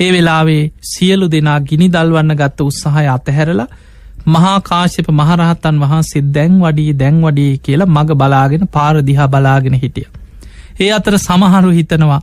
[0.00, 3.68] ඒ වෙලාවේ සියලු දෙනා ගිනි දල්වන්න ගත්ත උත්සාහය අතහැරලා
[4.26, 10.06] මහාකාශප මහරහතන් වහන්සේ දැන් වඩී දැන් වඩී කියලා මඟ බලාගෙන පාරදිහා බලාගෙන හිටිය.
[10.80, 12.20] ඒ අතර සමහරු හිතනවා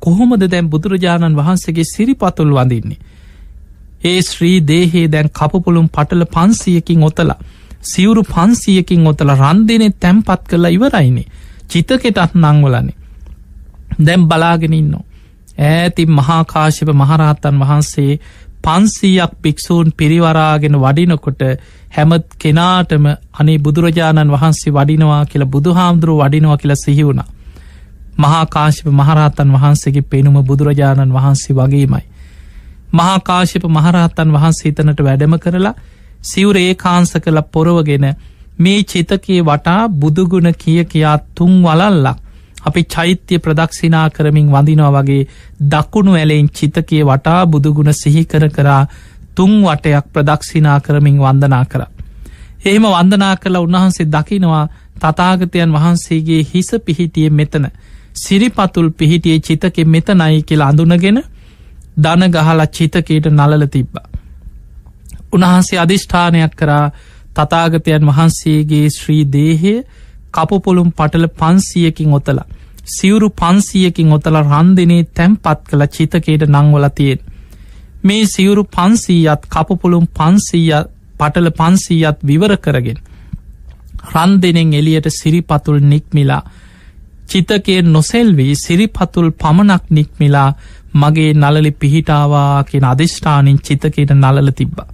[0.00, 2.98] කොහොමද දැන් බුදුරජාණන් වහන්සේගේ සිරිපතුල් වඳින්නේ.
[4.04, 7.38] ඒ ශ්‍රී දේහේ දැන් කපපුළුම් පටල පන්සියකින් ඔතලා
[7.82, 11.28] සිවුරු පන්සියකින් ඔතල රන්දිනෙ තැම්පත් කරලා ඉවරයිනේ
[11.68, 12.96] චිතකෙටත් නංවලනේ
[13.98, 15.04] දැම් බලාගෙනන්නවා.
[15.60, 18.12] ඈති මහාකාශප මහරහත්තන් වහන්සේ
[18.64, 21.42] පන්සීයක් භික්‍ෂූන් පිරිවරාගෙන වඩිනකොට
[21.90, 27.22] හැමත් කෙනාටම අනේ බුදුරජාණන් වහන්සේ වඩිනවා කියලා බුදුහාමුදුරුව වඩිනවා කියලා සිහිවුණ.
[28.18, 32.04] මහාකාශප මහරහත්තන් වහන්සේගේ පෙනුම බුදුරජාණන් වහන්සේ වගේමයි.
[32.92, 35.74] මහාකාශප මහරහත්තන් වහන්සේ තනට වැඩම කරලා
[36.22, 38.06] සිවරේ කාන්ස කළ පොරවගෙන
[38.58, 42.16] මේ චිතකයේ වටා බුදුගුණ කිය කියා තුන් වලල්ලක්
[42.62, 45.28] අපි චෛත්‍ය ප්‍රදක්ෂිනා කරමින් වඳිනවා වගේ
[45.66, 48.82] දකුණු ඇලෙන් චිතකයේ වටා බුදුගුණ සිහිකර කරා
[49.34, 51.82] තුන් වටයක් ප්‍රදක්ෂිනා කරමින් වන්දනා කර.
[52.64, 54.64] එහෙම වන්දනා කළ උන්වහන්සේ දකිනවා
[54.96, 57.66] තතාගතයන් වහන්සේගේ හිස පිහිටිය මෙතන
[58.16, 61.18] සිරිපතුල් පිහිටියේ චිතකෙ මෙතනයි කියලා අඳුනගෙන
[61.98, 64.06] දන ගහලා චිතකයට නලල තිබ්බා.
[65.32, 66.84] උන්වහන්සේ අධිෂ්ඨානයක් කරා
[67.36, 69.74] තතාගතයන් වහන්සේගේ ශ්‍රී දේහය
[70.32, 72.46] කපුපොළුම් පටල පන්සියකින් ඔතලා
[72.88, 77.20] සිවුරු පන්සියකින් ඔතල රන්දිනේ තැම්පත් කළ චිතකයට නංවලතියෙන්
[78.02, 80.72] මේ සිවුරු පන්සීයත් කපුපොළුම් පන්සීය
[81.18, 83.04] පටල පන්සීයත් විවර කරගෙන
[84.06, 86.42] රන්දෙනෙන් එලියට සිරිපතුල් නික්මිලා
[87.26, 90.50] චිතකේ නොසෙල්වී සිරිපතුල් පමණක් නික්මිලා
[90.98, 94.88] මගේ නලලි පිහිටාවා කියෙන අධිෂ්ඨානින් චිතකයට නලල තිබ්බා.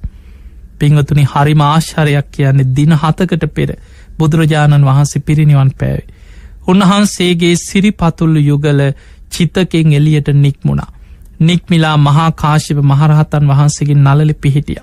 [0.79, 3.71] පිංහතුනි හරි මාශ්චරයක් කියන්නේ දින හතකට පෙර
[4.19, 6.07] බුදුරජාණන් වහන්සේ පිරිනිවන් පෑවේ.
[6.67, 8.81] උන්වහන්සේගේ සිරිපතුල්ලු යුගල
[9.31, 10.91] චිතකෙන් එලියට නික්මුණා.
[11.41, 14.83] නික්මිලා මහාකාශිප මහරහතන් වහන්සේගේ නලලි පිහිටිය.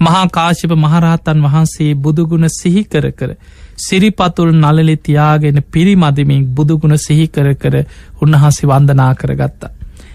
[0.00, 3.30] මහාකාශිප මහරහතන් වහන්සේ බුදුගුණ සිහිකර කර
[3.78, 7.74] සිරිපතුල් නලලි තියාගෙන පිරිමදිමින් බුදුගුණ සිහිකර කර
[8.20, 9.73] උන්වහන්සේ වන්දනා කරගත්තා.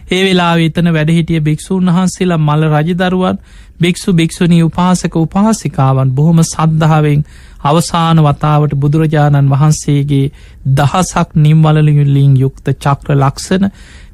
[0.10, 3.38] ඒ වෙලා එතන වැඩහිටිය භික්‍ෂූන් වහන්සේලා මල රජදරුවන්
[3.82, 7.22] භික්‍ෂු භික්‍ෂුණී උපාසක උපාසිකාවන් බොහොම සද්ධාවෙන්
[7.63, 10.26] අවසාන වතාවට බුදුරජාණන් වහන්සේගේ
[10.74, 13.65] දහසක් නිම්වලලිගුල්ලින් යුක්ත චක්‍ර ලක්ෂණ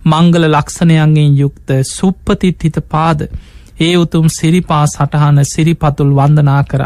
[0.06, 3.22] මංගල ලක්ෂණයන්ගෙන් යුක්ත සුප්පතිත් හිත පාද
[3.80, 6.84] ඒ උතුම් සිරිපා සටහන සිරිපතුල් වන්දනා කර.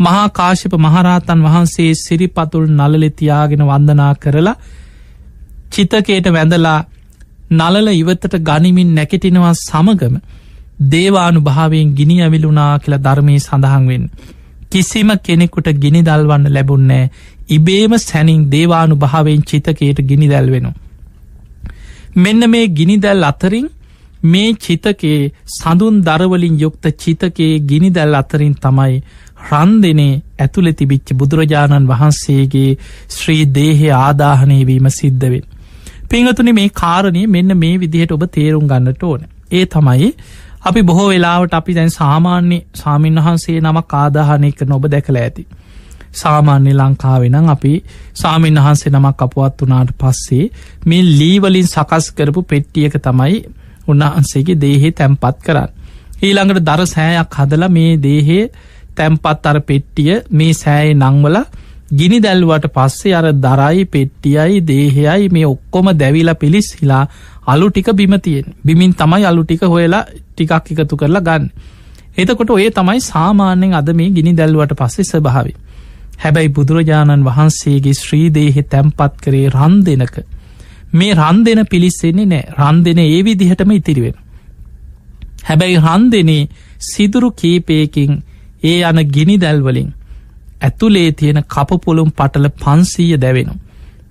[0.00, 4.56] මහා කාශප මහරහතන් වහන්සේ සිරිපතුල් නලලෙතියාගෙන වන්දනා කරලා
[5.70, 6.78] චිතකයට වැඳලා
[7.50, 10.16] නලල ඉවතට ගනිමින් නැකෙටිනවා සමගම
[10.88, 14.04] දේවානු භාවයෙන් ගිනි ඇවිලුනා කියලා ධර්මය සඳහන් වෙන්.
[14.70, 17.10] කිසිම කෙනෙකුට ගිනි දල්වන්න ලැබුන්නෑ
[17.48, 20.70] ඉබේම සැනින් දේවානු භාවෙන් චිතකයට ගිනි දැල්වෙනු.
[22.16, 23.68] මෙන්න මේ ගිනිදැල් අතරින්
[24.24, 29.02] මේ චිතකේ සඳුන් දරවලින් යුක්ත චිතකේ ගිනිදැල් අතරින් තමයි
[29.48, 35.44] රන්දනේ ඇතුළෙ තිබිච්ච බුදුරජාණන් වහන්සේගේ ශ්‍රී දේහය ආදාහනයවීම සිද්ධවෙන්.
[36.10, 39.22] පිංහතුනි මේ කාරණය මෙන්න මේ විදිහට ඔබ තේරුම් ගන්නට ඕන.
[39.52, 40.10] ඒ තමයි
[40.62, 45.44] අපි බොහෝ වෙලාවට අපි දැන් සාමාන්‍ය සාමීන් වහන්සේ නමක් ආදාහනය කර නොබ දැකළ ඇති.
[46.14, 47.74] සාමාන්‍ය ලංකාවෙනම් අපි
[48.14, 50.44] සාමීන් වහන්සේ නමක් අපවත් වනාට පස්සේ
[50.86, 53.36] මේ ලීවලින් සකස් කරපු පෙට්ටියක තමයි
[53.88, 55.70] උන්වහන්සේගේ දේහේ තැම්පත් කරන්න.
[56.22, 58.44] ඊළඟට දර සෑයක් හදල මේ දේහේ
[58.96, 61.36] තැම්පත් අර පෙට්ටිය මේ සෑය නංවල
[61.90, 67.06] ගිනි දැල්වට පස්සේ අර දරයි පෙට්ටියයි දේහයයි මේ ඔක්කොම දැවිලා පිලිස් හිලා
[67.46, 71.48] අලු ටික බිමතියෙන් බිමින් තමයි අලු ටික හොයලා ටිකක් එකතු කරලා ගන්න.
[72.16, 75.54] එතකොට ඔය තමයි සාමාන්‍යෙන් අද මේ ගිනි දැල්වට පස්සේ ස්භාවි.
[76.18, 80.16] හැබැයි බුදුරජාණන් වහන්සේගේ ශ්‍රීදේහෙ තැම්පත් කරේ රන් දෙනක.
[80.92, 84.16] මේ රන් දෙන පිලිස්සෙන්නේ නෑ රන් දෙන ඒ විදිහටම ඉතිරිවෙන.
[85.44, 86.48] හැබැයි රන් දෙනේ
[86.84, 88.22] සිදුරු කීපයකින්
[88.62, 89.94] ඒ යන ගිනි දැල්වලින්
[90.60, 93.54] ඇතුලේ තියෙන කපපොළුම් පටල පන්සීය දැවෙනු.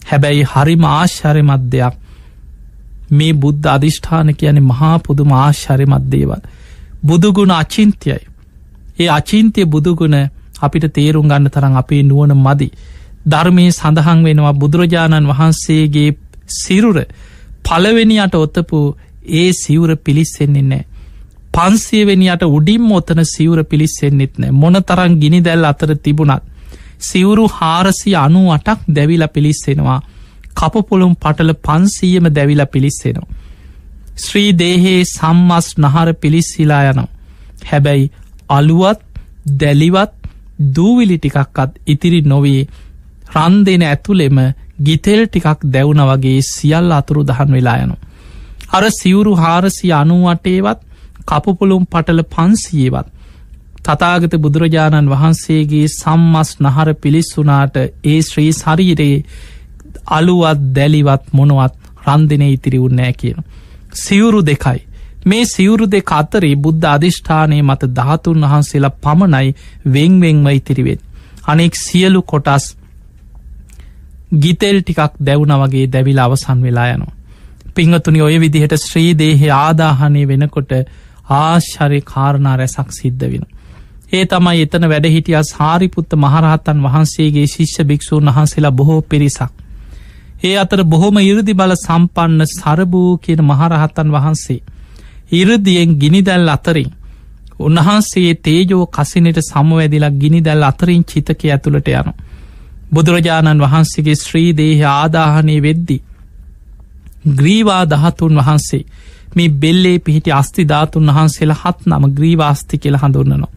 [0.05, 1.95] හැබැයි හරිම ආශ්චරමත් දෙයක්
[3.11, 6.41] මේ බුද්ධ අධිෂ්ඨාන කියන මහා පුදුම ආශ්චරමත් දේවල්.
[7.03, 8.19] බුදුගුණ අචින්තයයි.
[8.99, 10.17] ඒ අචින්තය බුදුගුණ
[10.61, 12.69] අපිට තේරුම් ගන්න තරම් අපේ නුවන මදි.
[13.25, 16.09] ධර්මය සඳහන් වෙනවා බුදුරජාණන් වහන්සේගේ
[16.53, 16.97] සිරුර
[17.65, 18.77] පලවෙනියට ඔත්තපු
[19.31, 20.86] ඒ සිවුර පිලිස්සෙන්නේ නෑ.
[21.53, 26.43] පන්සියවෙනියට උඩින් ඔතන සිවුර පිලිස්සෙන්න්නෙත් නෑ මොන තරන් ගිනි දැල් අතර තිබුණත්.
[27.01, 29.99] සිවුරු හාරසි අනු අටක් දැවිල පිලිස්සෙනවා.
[30.53, 33.33] කපපොළුම් පටල පන්සීයම දැවිල පිලිස්සෙනවා.
[34.17, 37.09] ශ්‍රී දේහේ සම්මස් නහර පිලිස්සිලා යනවා.
[37.63, 38.11] හැබැයි
[38.49, 39.01] අලුවත්
[39.55, 40.13] දැලිවත්
[40.75, 42.61] දූවිලි ටිකක්කත් ඉතිරි නොවේ
[43.35, 44.37] රන් දෙන ඇතුළෙම
[44.79, 47.95] ගිතෙල් ටිකක් දැවුන වගේ සියල් අතුරු දහන් වෙලා යනු.
[48.69, 50.79] අර සිවුරු හාරසි අනුවටේවත්
[51.27, 53.07] කපුපොළුම් පටල පන්සියවත්
[53.85, 59.19] තතාගත බුදුරජාණන් වහන්සේගේ සම්මස් නහර පිළිස්සුනාට ඒ ශ්‍රී ශරීරයේ
[60.11, 63.39] අලුවත් දැලිවත් මොනවත් රන්දින ඉතිරි උන්නෑ කියන.
[63.95, 64.79] සිවුරු දෙකයි.
[65.25, 69.55] මේ සිවුරු දෙක අතරේ බුද්ධ අධිෂ්ඨානය මත ධාතුන් වහන්සේලා පමණයි
[69.87, 70.99] වෙංවෙංව ඉතිරිවෙන්.
[71.45, 72.65] අනෙක් සියලු කොටස්
[74.35, 77.15] ගිතෙල් ටිකක් දැවුණ වගේ දැවිල අවසන් වෙලා යනවා.
[77.75, 80.71] පිංහතුනි ඔය විදිහට ශ්‍රීදේහි ආදාහනය වෙනකොට
[81.29, 83.45] ආශ්චරය කාරණා රැසක් සිද්ධ වෙන.
[84.09, 89.51] ඒ තමයි එතන වැඩහිටිය සාරිපුත්ත මහරහත්තන් වහන්සේගේ ශිෂ්‍ය භික්‍ෂූන් වහන්සේලා බොහෝ පිරිසක්.
[90.43, 94.61] ඒ අතර බොහොම ඉරදි බල සම්පන්න සරභූ කියන මහරහත්තන් වහන්සේ.
[95.31, 96.91] ඉරදියෙන් ගිනිදැල් අතරින්
[97.59, 102.13] උන්වහන්සේ තේජෝ කසිනට සමවැදිලා ගිනිදැල් අතරින් චිතක ඇතුළට යනු.
[102.91, 105.97] බුදුරජාණන් වහන්සේගේ ශ්‍රීදේහ ආදාහනය වෙද්දි.
[107.33, 108.83] ග්‍රීවා දහතුන් වහන්සේ
[109.37, 113.53] මේ බෙල්ලේ පිහිටි අස්තිධාතුන් වහන්සේලා හත් නම ග්‍රීවාස්ති කියල හඳුන්නනවා.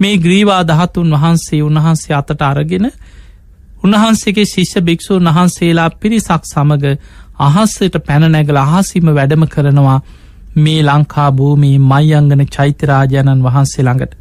[0.00, 2.86] මේ ග්‍රීවා දහතුන් වහන්සේ උන්වහන්සේ අතට අරගෙන
[3.84, 6.86] උන්වහන්සේගේ ශිෂ්‍ය භික්‍ෂූන් වහන්සේලා පිරිසක් සමඟ
[7.38, 9.98] අහස්සට පැනනැගල අහසිම වැඩම කරනවා
[10.56, 14.12] මේ ලංකා භූමී මයිංගන චෛත්‍යරාජාණන් වහන්සේ ළඟට.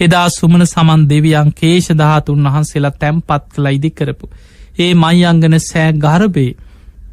[0.00, 4.26] එදා සුමන සමන් දෙවියන් කේෂධාතුන් වහන්සේලා තැම්පත් කළ ඉදිකරපු.
[4.78, 6.50] ඒ මයිංගන සෑ ගර්බේ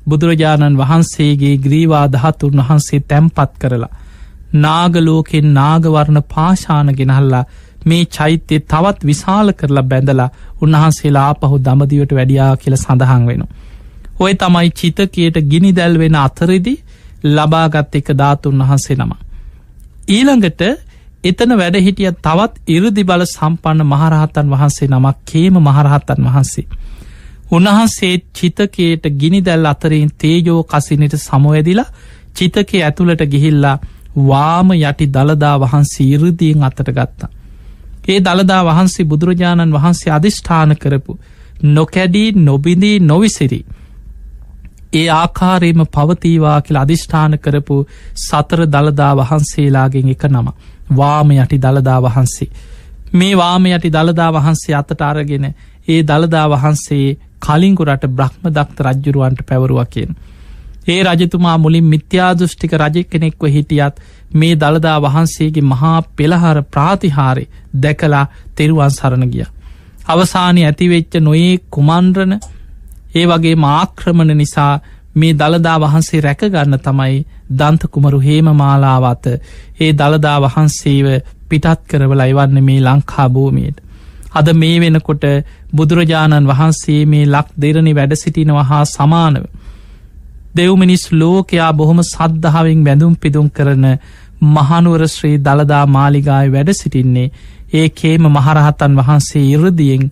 [0.08, 3.96] බුදුරජාණන් වහන්සේගේ ග්‍රීවා දහතුන් වහන්සේ තැම්පත් කරලා.
[4.56, 7.46] නාගලෝකෙන් නාගවර්ණ පාශාන ගෙනහල්ලා
[7.86, 10.30] මේ චෛත්‍යය තවත් විශාල කරලා බැඳලා
[10.62, 13.44] උන්වහන්සේලා ආපහු දමදිවට වැඩියා කියල සඳහන් වෙන.
[14.20, 16.76] ඔය තමයි චිතකයට ගිනි දැල්වෙන අතරෙදි
[17.26, 19.12] ලබාගත් එක ධාතුන් වහන්සේ නම.
[20.08, 20.62] ඊළඟට
[21.24, 26.68] එතන වැඩහිටිය තවත් ඉරදි බල සම්පන්න මහරහතන් වහන්සේ නමක් කේම මහරහත්තන් වහන්සේ.
[27.50, 31.94] උන්වහන්සේ චිතකයට ගිනි දැල් අතරින් තේජෝ කසිනට සමුවැදිලා
[32.34, 33.78] චිතකේ ඇතුළට ගිහිල්ලා
[34.20, 37.30] වාම යටි දළදා වහන්සේ ඉරදියෙන් අතට ගත්තා.
[38.08, 41.20] ඒ දළදා වහන්සේ බුදුරජාණන් වහන්සේ අධිෂ්ඨාන කරපු
[41.66, 43.66] නොකැඩී නොබිඳී නොවිසිරි
[44.94, 47.76] ඒ ආකාරයම පවතීවා කියල අධිෂ්ඨාන කරපු
[48.18, 50.48] සතර දළදා වහන්සේලාගෙන් එක නම
[50.98, 52.50] වාම යටි දළදා වහන්සේ.
[53.14, 55.46] මේ වාම යටි දළදා වහන්සේ අතට අරගෙන
[55.88, 60.16] ඒ දළදා වහන්සේ කලින්කුරට බ්‍රහ්ම දක්ත රජ්ජුරුවන්ට පැවරුව කියෙන්.
[60.88, 64.02] ඒ රජතුමා මුලින් මිත්‍යාදෘෂ්ටික රජ කෙනෙක්ව හිටියත්
[64.34, 67.46] මේ දළදා වහන්සේගේ මහා පෙළහර ප්‍රාතිහාරය
[67.78, 69.46] දැකලා තෙරුවන් සරණ ගිය.
[70.08, 72.34] අවසානය ඇතිවෙච්ච නොයේ කුමන්රණ
[73.16, 74.74] ඒ වගේ මාක්‍රමණ නිසා
[75.16, 77.18] මේ දළදා වහන්සේ රැකගන්න තමයි
[77.52, 79.26] දන්තකුමරු හේම මාලාවත
[79.80, 81.08] ඒ දළදා වහන්සේව
[81.50, 83.78] පිටත් කරවල අයිවන්න මේ ලංකා භූමියට.
[84.34, 85.24] අද මේ වෙනකොට
[85.72, 89.44] බුදුරජාණන් වහන්සේ මේ ලක් දෙරණි වැඩ සිටිනව හා සමානව.
[90.56, 93.86] දෙව්මිනිස් ලෝකයා බොහොම සද්ධාවෙන් බැඳුම් පිදුම් කරන
[94.48, 97.32] මහනුවර ශ්‍රී දළදා මාලිගාය වැඩ සිටින්නේ
[97.74, 100.04] ඒ කේම මහරහතන් වහන්සේ ඉරදියෙන්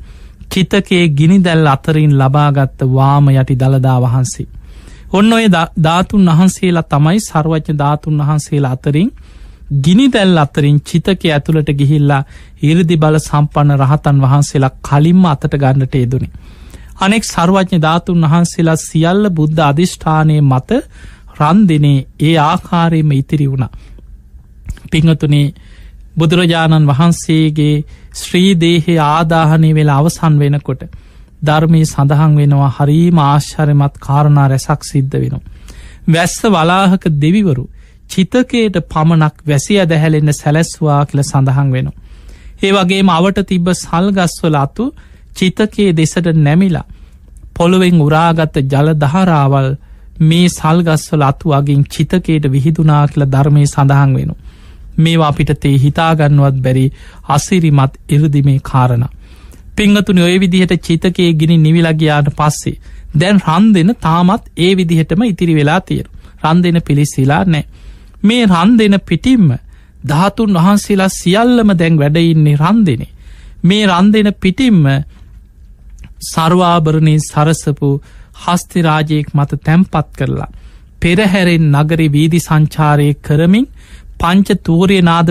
[0.50, 4.48] චිතකේ ගිනි දැල් අතරින් ලබාගත්ත වාම යටි දළදා වහන්සේ.
[5.12, 5.46] ඔන්න ඔය
[5.80, 9.10] ධාතුන් වහන්සේලා තමයි සර්වච්ඥ ධාතුන් වහන්සේලා අතරින්
[9.65, 12.23] ගිනි දැල් අතරින් චිතක ඇතුළට ගිහිල්ලා
[12.63, 16.30] ඉරදි බල සම්පන්න රහතන් වහන්සේලා කලින්ම අතට ගන්නට යෙදුනි.
[16.97, 20.71] අනෙක් සර්වඥ ධාතුන් වහන්සේලා සියල්ල බුද්ධ අධිෂ්ඨානය මත
[21.36, 23.65] රන්දිනේ ඒ ආකාරයම ඉතිරි වුණ.
[24.91, 25.54] පිංහතුනේ
[26.15, 30.82] බුදුරජාණන් වහන්සේගේ ශ්‍රීදේහේ ආදාහනය වෙලා අවසන් වෙනකොට
[31.43, 35.41] ධර්මී සඳහන් වෙනවා හරීම ආශ්චරමත් කාරණා රැසක් සිද්ධ වෙන.
[36.08, 37.65] වැස්ස වලාහක දෙවිවරු
[38.10, 41.88] චිතකයට පමණක් වැසිය දැහැලෙන්න සැලැස්වා කියල සඳහන් වෙන.
[42.63, 44.86] ඒ වගේම අවට තිබ්බ සල්ගස්වල අතු
[45.36, 46.86] චිතකයේ දෙසට නැමිලා
[47.54, 49.70] පොළුවෙන් උරාගත්ත ජල දහරාවල්
[50.22, 54.41] මේ සල්ගස්වල අතු අගින් චිතකයට විහිදුනා කියල ධර්මය සඳහන් වෙනවා.
[54.98, 56.86] මේවා අපිට තේ හිතාගන්නවත් බැරි
[57.30, 59.06] අසිරිමත් ඉරදිමේ කාරණ.
[59.76, 62.80] පිංහතුනි ඔය විදිහට චිතකයේ ගිනි නිවිලගයාට පස්සේ
[63.15, 66.08] දැන් රන් දෙන තාමත් ඒ විදිහටම ඉතිරි වෙලා තියෙන
[66.44, 67.65] රන් දෙන පිළිස්සිලා නෑ.
[68.26, 69.50] මේ රන් දෙන පිටිම්ම
[70.04, 73.14] ධාතුන් වහන්සේලා සියල්ලම දැන් වැඩඉන්නේ රන් දෙනේ.
[73.64, 74.84] මේ රන් දෙන පිටිම්ම
[76.24, 77.89] සර්වාභරණය සරසපු
[78.43, 80.52] හස්තිරාජයෙක් මත තැම්පත් කරලා.
[81.02, 83.68] පෙරහැරෙන් නගරි වීදි සංචාරය කරමින්
[84.20, 85.30] පංච තූරයනාද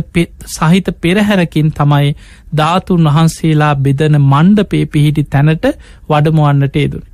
[0.48, 2.10] සහිත පෙරහැරකින් තමයි
[2.56, 5.66] ධාතුන් වහන්සේලා බෙදන මණ්ඩපේ පිහිටි තැනට
[6.08, 7.04] වඩමුවන්නට ඒදුන.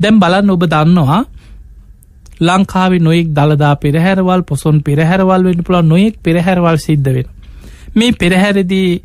[0.00, 1.22] දැම් බලන්න ඔබ දන්නවා
[2.40, 7.26] ලංකාවේ නොයෙක් දළදා පෙරහැරවල් පොසොන් පෙරහැරවල් වෙන්න පුළ නොයෙක් පෙරහැරවල් සිද්ධ වෙන.
[7.94, 9.02] මේ පෙරහැරදී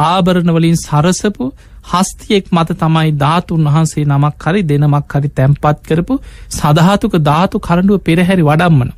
[0.00, 1.44] ආභරණවලින් සරසපු
[1.84, 6.14] හස්තියෙක් මත තමයි ධාතුන් වහන්සේ නමක් හරි දෙනමක් හරි තැම්පත් කරපු
[6.50, 8.90] සදහතුක ධාතු කරඩුව පෙරහැරි වඩම්මන.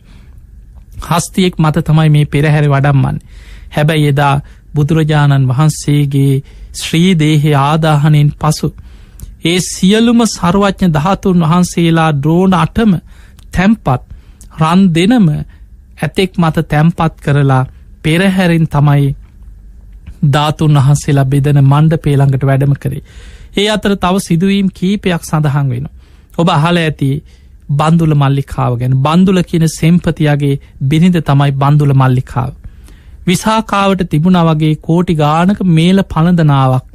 [1.02, 3.16] හස්තියෙක් මත තමයි මේ පෙරහැරි වඩම්මන්.
[3.70, 4.34] හැබැයි එදා
[4.74, 6.42] බුදුරජාණන් වහන්සේගේ
[6.74, 8.68] ශ්‍රීදේහි ආදාහනෙන් පසු.
[9.44, 12.92] ඒ සියලුම සර්වඥ දහතුන් වහන්සේලා ද්‍රෝණ අටම
[13.56, 14.02] තැම්පත්
[14.60, 15.28] රන් දෙනම
[15.98, 17.62] ඇතෙක් මත තැම්පත් කරලා
[18.02, 19.08] පෙරහැරින් තමයි
[20.28, 23.02] ධාතුන් වහන්සේලා බෙදන මණ්ඩ පේළඟට වැඩම කරේ.
[23.56, 25.86] ඒ අතර තව සිදුවීම් කීපයක් සඳහන් වෙන.
[26.38, 27.10] ඔබ අහල ඇති
[27.72, 30.54] බන්දුල මල්ලිකාව ගැන බන්දුල කියන සෙම්පතියාගේ
[30.84, 32.52] බිනිද තමයි බන්දුල මල්ලිකාව.
[33.26, 36.86] විසාකාවට තිබුණ වගේ කෝටි ගානක මේල පණදනාවක්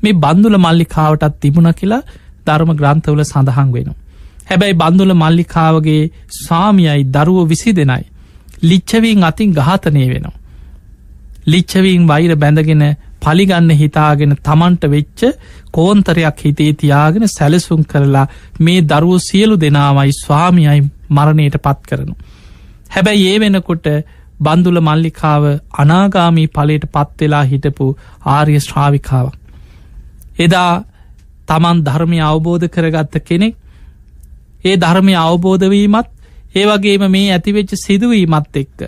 [0.00, 2.02] මේ බන්දුල මල්ලිකාවටත් තිබුණ කියලා
[2.46, 3.88] ධර්ම ග්‍රන්ථවල සඳහන් වෙන.
[4.48, 6.02] හැබැයි බන්දුල මල්ලිකාවගේ
[6.36, 8.04] ස්වාමියයි දරුව විසි දෙනයි.
[8.62, 10.36] ලිච්චවීන් අතින් ගාතනය වෙනවා.
[11.46, 12.84] ලිච්චවීන් වෛර බැඳගෙන
[13.20, 15.20] පලිගන්න හිතාගෙන තමන්ට වෙච්ච
[15.70, 18.26] කෝන්තරයක් හිතේ තියාගෙන සැලසුම් කරලා
[18.60, 20.80] මේ දරුව සියලු දෙනාවයි ස්වාමියයි
[21.10, 22.14] මරණයට පත් කරනු.
[22.88, 23.86] හැබැයි ඒ වෙනකොට
[24.40, 25.44] බන්දුල මල්ලිකාව
[25.74, 27.86] අනාගාමී පලට පත්වෙලා හිටපු
[28.26, 29.34] ආර්ය ශ්‍රාවිකාවක්.
[30.38, 30.72] එදා
[31.48, 33.54] තමන් ධර්මය අවබෝධ කරගත්ත කෙනෙක්
[34.68, 36.08] ඒ ධර්මය අවබෝධවීමත්
[36.54, 38.78] ඒවගේම මේ ඇතිවෙච්ච සිදුවීමත් එක්ක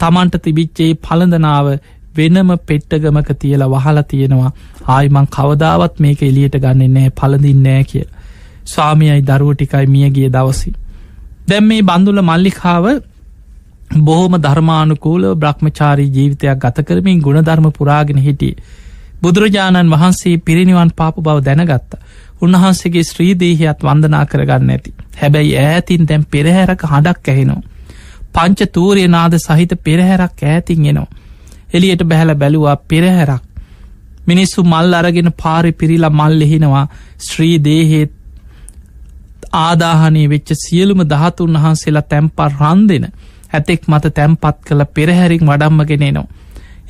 [0.00, 1.68] තමන්ට තිබිච්චේ පළඳනාව
[2.16, 4.50] වෙනම පෙට්ටගමක තියලා වහලා තියෙනවා
[4.88, 8.06] ආයිමං කවදාවත් මේක එලියට ගන්නෙන්නේ පලදින්නෑ කිය.
[8.64, 10.70] ස්වාමියයි දරුව ටිකයි මියගිය දවසි.
[11.48, 12.86] දැම් මේ බන්දුල මල්ලිකාව
[14.00, 18.54] බොහෝම ධර්මානුකූල බ්‍රහ්මචාරී ජීවිතයක් ගත කරමින් ගුණධර්ම පුරාගෙන හිටිය.
[19.22, 21.92] බුදුරජාණන් වහන්සේ පිරිනිවන් පාපු බව දැනගත්ත.
[22.44, 24.94] උන්වහන්සේගේ ශ්‍රීදීහයත් වන්දනා කරගන්න ඇති.
[25.16, 27.62] හැබැයි ඈතින් දැම් පෙරහැරක හඬක් ඇහෙනවා.
[28.34, 31.08] පංච තූරය නාද සහිත පෙරහැරක් ඈතින් එනවා.
[31.74, 33.42] එලියට බැහැල බැලුවා පෙරහැරක්
[34.26, 36.84] මිනිස්සු මල් අරගෙන පාරි පිරිලා මල් එහිනවා
[37.20, 38.12] ශ්‍රී දේහෙත්
[39.56, 43.06] ආදාහනය වෙච්ච සියලුම දහතුන් වහන්සේලා තැම්පා රන් දෙෙන
[43.52, 46.26] ඇතෙක් මත තැම්පත් කළ පෙරහැරින් වඩම්මගෙනනවා.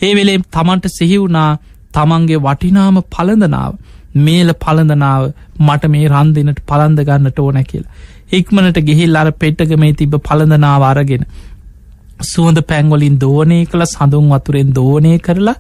[0.03, 1.51] ඒ වෙලේ තමන්ට සිහිවුණා
[1.95, 3.73] තමන්ගේ වටිනාම පලඳනාව
[4.15, 7.91] මේල පලඳනාව මට මේ රන් දෙනට පලන්ද ගන්නට ඕන කියලා.
[8.33, 11.27] ඉක්මනට ගෙහිල් අර පෙට්ටග මේ තිබ පලඳනාව අරගෙන
[12.23, 15.57] සුවඳ පැංගොලින් දෝනය කළ සඳුන් වතුරෙන් දෝනය කරලා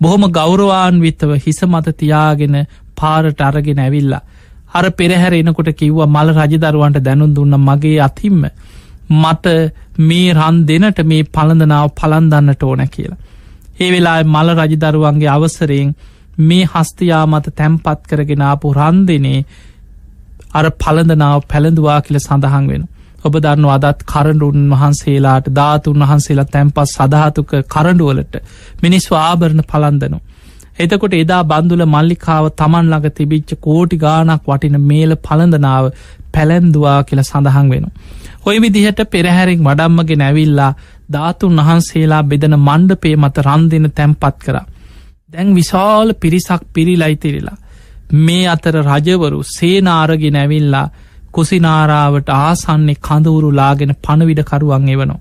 [0.00, 2.56] බොහොම ගෞරවාන්විතව හිස මත තියාගෙන
[2.96, 4.22] පාරට අරගෙන ඇවිල්ලා.
[4.70, 8.42] අර පෙරහැර එනකොට කිව්ව මල රජදරුවන්ට දැනුන් දුන්න මගේ අතිම්ම
[9.12, 9.46] මට
[10.00, 13.18] මේ රන් දෙනට මේ පළඳනාව පලන්දන්නට ඕන කියලා.
[13.80, 15.94] ඒ වෙලා මල රජදරුවන්ගේ අවසරයෙන්
[16.40, 19.40] මේ හස්තියා මත තැම්පත් කරගෙන ආපු රන්දනේ
[20.52, 22.84] අර පළඳනාව පැළඳවා කියල සඳහන් වෙන.
[23.20, 28.34] ඔබ දන්න අදත් කරඩුන් වහන්සේලාට ධාතුන් වහන්සේලා තැන්පස් සධාතුක කරඩුවලට
[28.82, 30.18] මිනිස් ආභරණ පලන්දනු.
[30.78, 35.84] එතකොට එදා බන්දුල මල්ලිකාව තමන් ළඟ තිබිච්ච කෝටි ගානක් වටින මේල පළඳනාව
[36.32, 37.86] පැළැන්දවා කියල සඳහන් වෙන.
[38.44, 40.72] ඔය විදිහට පෙරහැරික් වඩම්මගෙන ඇවිල්ලා
[41.10, 44.58] ධාතුන් වහන්සේලා බෙදන මණ්ඩපේ මත රන්දින තැන්පත් කර.
[45.30, 47.56] දැන් විශාල පිරිසක් පිරිලයිතිරිලා.
[48.18, 50.86] මේ අතර රජවරු සේනාරගෙන ඇවිල්ලා
[51.32, 55.20] කුසිනාරාවට ආසන්නේ කඳවුරු ලාගෙන පණවිඩකරුවන් එවනවා.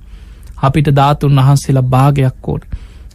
[0.60, 2.64] අපිට ධාතුන් වහන්සේලා භාගයක් ඕට.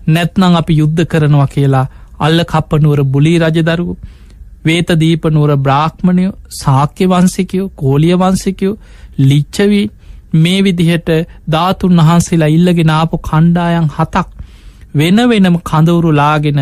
[0.09, 1.87] නැත්නං අපි යුද්ධ කරනවා කියලා
[2.21, 3.91] අල්ල කප්පනුවර බුලී රජදරුව
[4.65, 6.27] වේත දීපනුවර බ්‍රාහ්මණය
[6.57, 8.81] සාක්‍ය වන්සිකයෝ කෝලිය වන්සිකයෝ
[9.23, 9.87] ලිච්චවී
[10.37, 11.11] මේ විදිහට
[11.51, 14.29] ධාතුන් වහන්සේලා ඉල්ලගෙන ආපු කණ්ඩායන් හතක්
[14.95, 16.61] වෙන වෙනම කඳවුරු ලාගෙන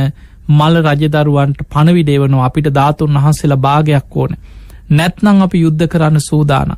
[0.50, 4.32] මල රජදරුවන්ට පණවිඩේවනවා අපිට ධාතුන් වහන්සේලා භාගයක් ඕන
[4.90, 6.70] නැත්නං අපි යුද්ධ කරන්න සූදාන.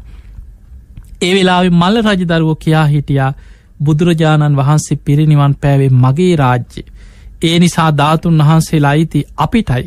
[1.22, 3.32] ඒ වෙලාවෙ මල්ල රජදරුවෝ කියා හිටියා
[3.80, 6.84] බුදුරජාණන් වහන්සේ පිරිනිවන් පෑවේ මගේ රාජ්‍ය.
[7.42, 9.84] ඒ නිසා ධාතුන් වහන්සේලා අයිති අපිටයි.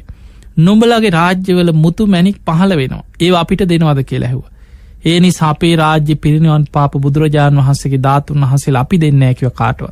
[0.58, 4.44] නුඹලගේ රාජ්‍යවල මුතු මැනික් පහළ වෙනවා ඒ අපිට දෙනවද කියලැහුව.
[5.06, 9.86] ඒ නිසා අපේ රාජ්‍ය පිරිනිවන් පාප බුදුරජාණන් වහන්සේගේ ධාතුන් වහසේ අපි දෙන්න ඇකිව කාටව.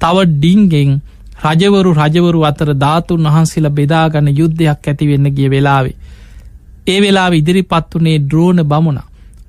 [0.00, 0.92] තව ඩිංගෙන්
[1.44, 5.96] රජවරු රජවරු අතර ධාතුන් වහන්සේලා බෙදාගන්න යුද්ධයක් ඇතිවෙන්න ගිය වෙලාවේ.
[6.86, 9.00] ඒ වෙලා ඉදිරිපත් වනේ ද්‍රෝණ බමුණ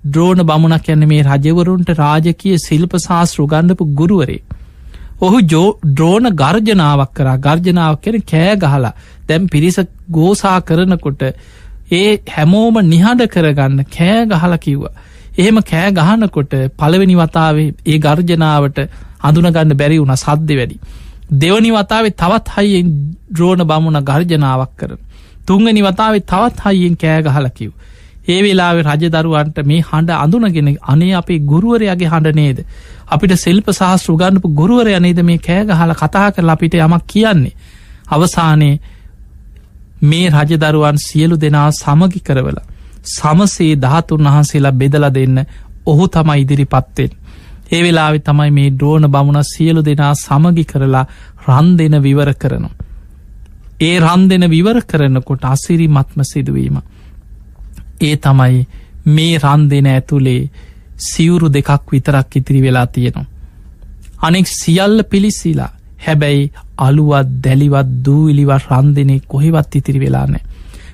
[0.08, 4.42] ද්‍රෝණ බමුණක් යන්න මේ රජවරුන්ට රාජකය ශිල්ප ශාස්ෘ ගණ්ඩපු ගුරුවරේ.
[5.22, 8.94] ඔහු ජෝ ද්‍රෝණ ගර්ජනාවක් කරා ගර්ජනාවක් කෙන කෑ ගහලා
[9.28, 9.80] දැම් පිරිස
[10.12, 11.24] ගෝසා කරනකොට
[11.92, 14.96] ඒ හැමෝම නිහඬ කරගන්න කෑ ගහල කිව්වා.
[15.38, 18.80] එහෙම කෑ ගහනකොට පළවෙනි වතාවේ ඒ ගර්ජනාවට
[19.22, 20.80] අඳුනගන්න බැරි වුණ සද්‍ය වැඩි.
[21.34, 22.90] දෙවනි වතාවේ තවත් හයියෙන්
[23.32, 25.00] ද්‍රෝණ බමුණ ගර්ජනාවක් කරන.
[25.48, 27.72] තුන්ගනි වතාවේ තවත් හයියෙන් කෑගහලකිව්.
[28.28, 32.60] ඒ වෙලාවේ රජදරුවන්ට මේ හඬ අඳුනගෙන අනේ අපේ ගුරුවරයාගේ හඬ නේද.
[33.08, 37.56] අපිට සෙල්ප සහස් රුගන්නපු ගුරුවරය නේද මේ කෑගහල කතා කරලා අපිට යමක් කියන්නේ.
[38.08, 38.82] අවසානයේ
[40.04, 42.60] මේ රජදරුවන් සියලු දෙනා සමගි කරවල.
[43.08, 45.38] සමසේ ධාතුන් වහන්සේලා බෙදල දෙන්න
[45.86, 47.12] ඔහු තම ඉදිරි පත්තෙන්.
[47.72, 51.06] ඒ වෙලාවෙ තමයි මේ ඩ්‍රෝන බමුණ සියලු දෙනා සමගි කරලා
[51.48, 52.78] රන් දෙන විවර කරනවා.
[53.82, 56.78] ඒ රන් දෙන විවර කරනකොට අසිරි මත්ම සිදුවීම.
[58.02, 58.68] ඒ තමයි
[59.08, 60.50] මේ රන් දෙන ඇතුළේ
[61.00, 63.28] සිවුරු දෙකක් විතරක් ඉතිරි වෙලා තියෙනවා.
[64.22, 65.72] අනෙක් සියල්ල පිලිසිලා
[66.06, 70.44] හැබැයි අලුවත් දැලිවත් දූවිලිවත් රන්දිනේ කොහෙවත් ඉතිරි වෙලානෑ.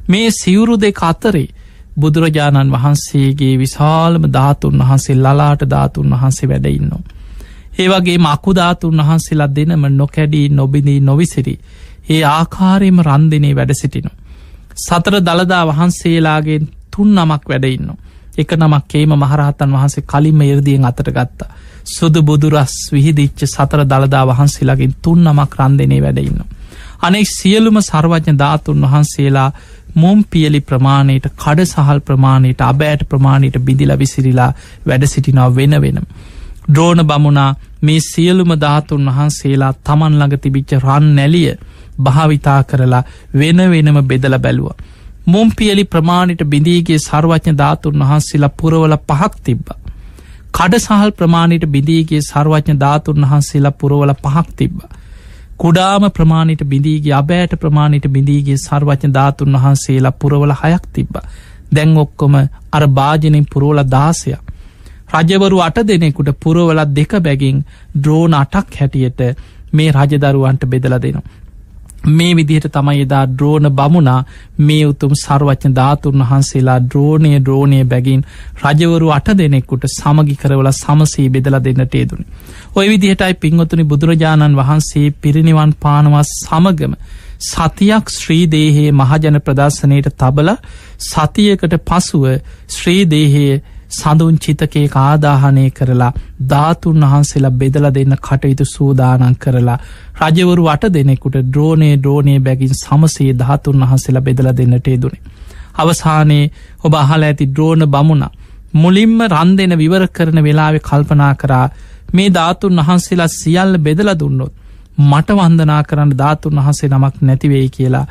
[0.10, 1.48] මේ සිවුරු දෙක අතරේ
[1.96, 7.04] බුදුරජාණන් වහන්සේගේ විශාලම ධාතුන් වහන්සේ ලලාට ධාතුන් වහන්සේ වැඩඉන්නවා.
[7.76, 11.56] ඒවගේ මකුධාතුන් වහන්සේලා දෙනම නොකැඩී නොබිඳී නොවිසිරි
[12.10, 14.12] ඒ ආකාරයම රන්දිනේ වැඩ සිටිනු.
[14.78, 16.60] සතර දළදා වහන්සේලාගේ
[16.92, 17.90] තුන් නමක් වැඩඉන්න.
[18.38, 21.50] එක නමක් ඒම මහරහතන් වහන්සේ කලින්ම එරදියෙන් අතට ගත්තා.
[21.86, 26.40] සුදු බුදුරස් විහිදිච්ච සතර දළදා වහන්සේලාගින් තුන් නමක් රන්දනේ වැඩඉන්න.
[27.02, 29.50] අනෙක් සියලුම සර්වඥ ධාතුන් වහන්සේලා
[29.96, 34.52] මුම් පියලි ප්‍රමාණයට කඩ සහල් ප්‍රමාණයට අබෑට ප්‍රමාණයට බිදිල විසිරිලා
[34.86, 36.08] වැඩ සිටිනාව වෙන වෙනම්.
[36.68, 41.54] ද්‍රෝණ බමුණා මේ සියලුම ධාතුන් වහන්සේලා තමන් ළඟ තිබිච්ච රන් නැලිය
[42.00, 44.70] භාවිතා කරලා වෙන වෙනම බෙදල බැලුව.
[45.26, 49.66] මුම් පියලි ප්‍රමාණයට බිඳීගේ සර්වඥ ධාතුන් වහන්සේලා පුරවල පහක් තිබ්බ.
[50.54, 54.78] කඩ සහල් ප්‍රමාණයට බිඳීගේ සර්වඥ ධාතුන් වහන්සේලා පුරවල පහක් තිබ්බ.
[55.60, 61.16] කුඩාම ප්‍රමාණයට බිඳීගේ අබෑට ප්‍රමාණයට බිඳීගේ සර්වඥ ධාතුන් වහන්සේලා පුරවල හයක් තිබ්බ.
[61.72, 62.36] දැන් ඔක්කොම
[62.72, 64.42] අර භාජනින් පුරෝල දාසයක්.
[65.14, 67.64] රජවරු අට දෙනෙකුට පුරවලත් දෙක බැගින්
[67.98, 69.22] ද්‍රෝණ අටක් හැටියට
[69.74, 71.24] මේ රජදරුවන්ට බෙදල දෙනවා.
[72.08, 74.24] මේ විදිහට තමයි එදා ද්‍රෝණ බමුණා
[74.60, 78.22] මේ උතුම් සර්වච්ඥ ධාතුන් වහන්සේලා ද්‍රෝණය ද්‍රෝණය බැගින්
[78.64, 82.26] රජවරු අට දෙනෙක්කුට සමගි කරවල සමසී බෙදල දෙන්නට ඒදුනි.
[82.76, 86.94] ඔය විදිහටයි පින්වතුනි බුදුරජාණන් වහන්සේ පිරිනිවන් පානවස් සමගම
[87.42, 90.52] සතියක් ශ්‍රීදේහයේ මහජන ප්‍රදර්ශනයට තබල
[91.02, 92.26] සතියකට පසුව
[92.70, 96.12] ශ්‍රීදේහයේ සඳුන් චිතකේ ආදාහනය කරලා
[96.46, 99.78] ධාතුන් වහන්සේලා බෙදල දෙන්න කටයුතු සූදානන් කරලා
[100.22, 105.22] රජවරු අට දෙනෙකුට ද්‍රෝණය ද්‍රෝණය බැගින් සමසේ ධාතුන් වහන්සේලා බෙදල දෙන්නට දුනේ.
[105.76, 106.52] අවසානයේ
[106.84, 108.26] ඔබ අහල ඇති ද්‍රෝණ බමුණ
[108.76, 111.66] මුලින්ම රන් දෙන විවර කරන වෙලාවෙ කල්පනා කරා
[112.14, 114.54] මේ ධාතුන් වහන්සේලා සියල්ල බෙදල දුන්නොත්
[115.02, 118.06] මට වන්දනා කරන්න ධාතුන් වහන්සේ නමක් නැතිවෙයි කියලා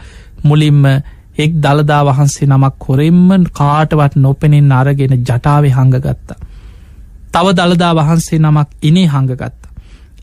[0.44, 0.82] මුලින්ම
[1.36, 6.38] එක් දළදා වහන්සේ නමක් කොරෙම්ම කාටවත් නොපෙනෙන් අරගෙන ජටාව හඟගත්තා.
[7.32, 9.60] තව දළදා වහන්සේ නමක් ඉනේ හඟගත්ත.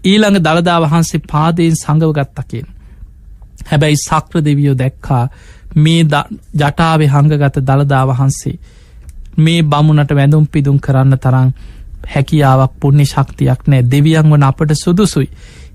[0.04, 2.68] ඊළඟ දළදා වහන්සේ පාදයෙන් සඟවගත්තකෙන්.
[3.66, 5.24] හැබැයි සක්‍ර දෙවියෝ දැක්කා
[5.76, 6.04] මේ
[6.56, 8.60] ජටාවේ හඟගත දළදා වහන්සේ
[9.38, 11.54] මේ බමුණට වැඳුම් පිදුම් කරන්න තරං
[12.06, 15.30] හැකියාවක් පුුණ්‍ය ශක්තියක් නෑ දෙවියන් වන අපට සුදුසුයි.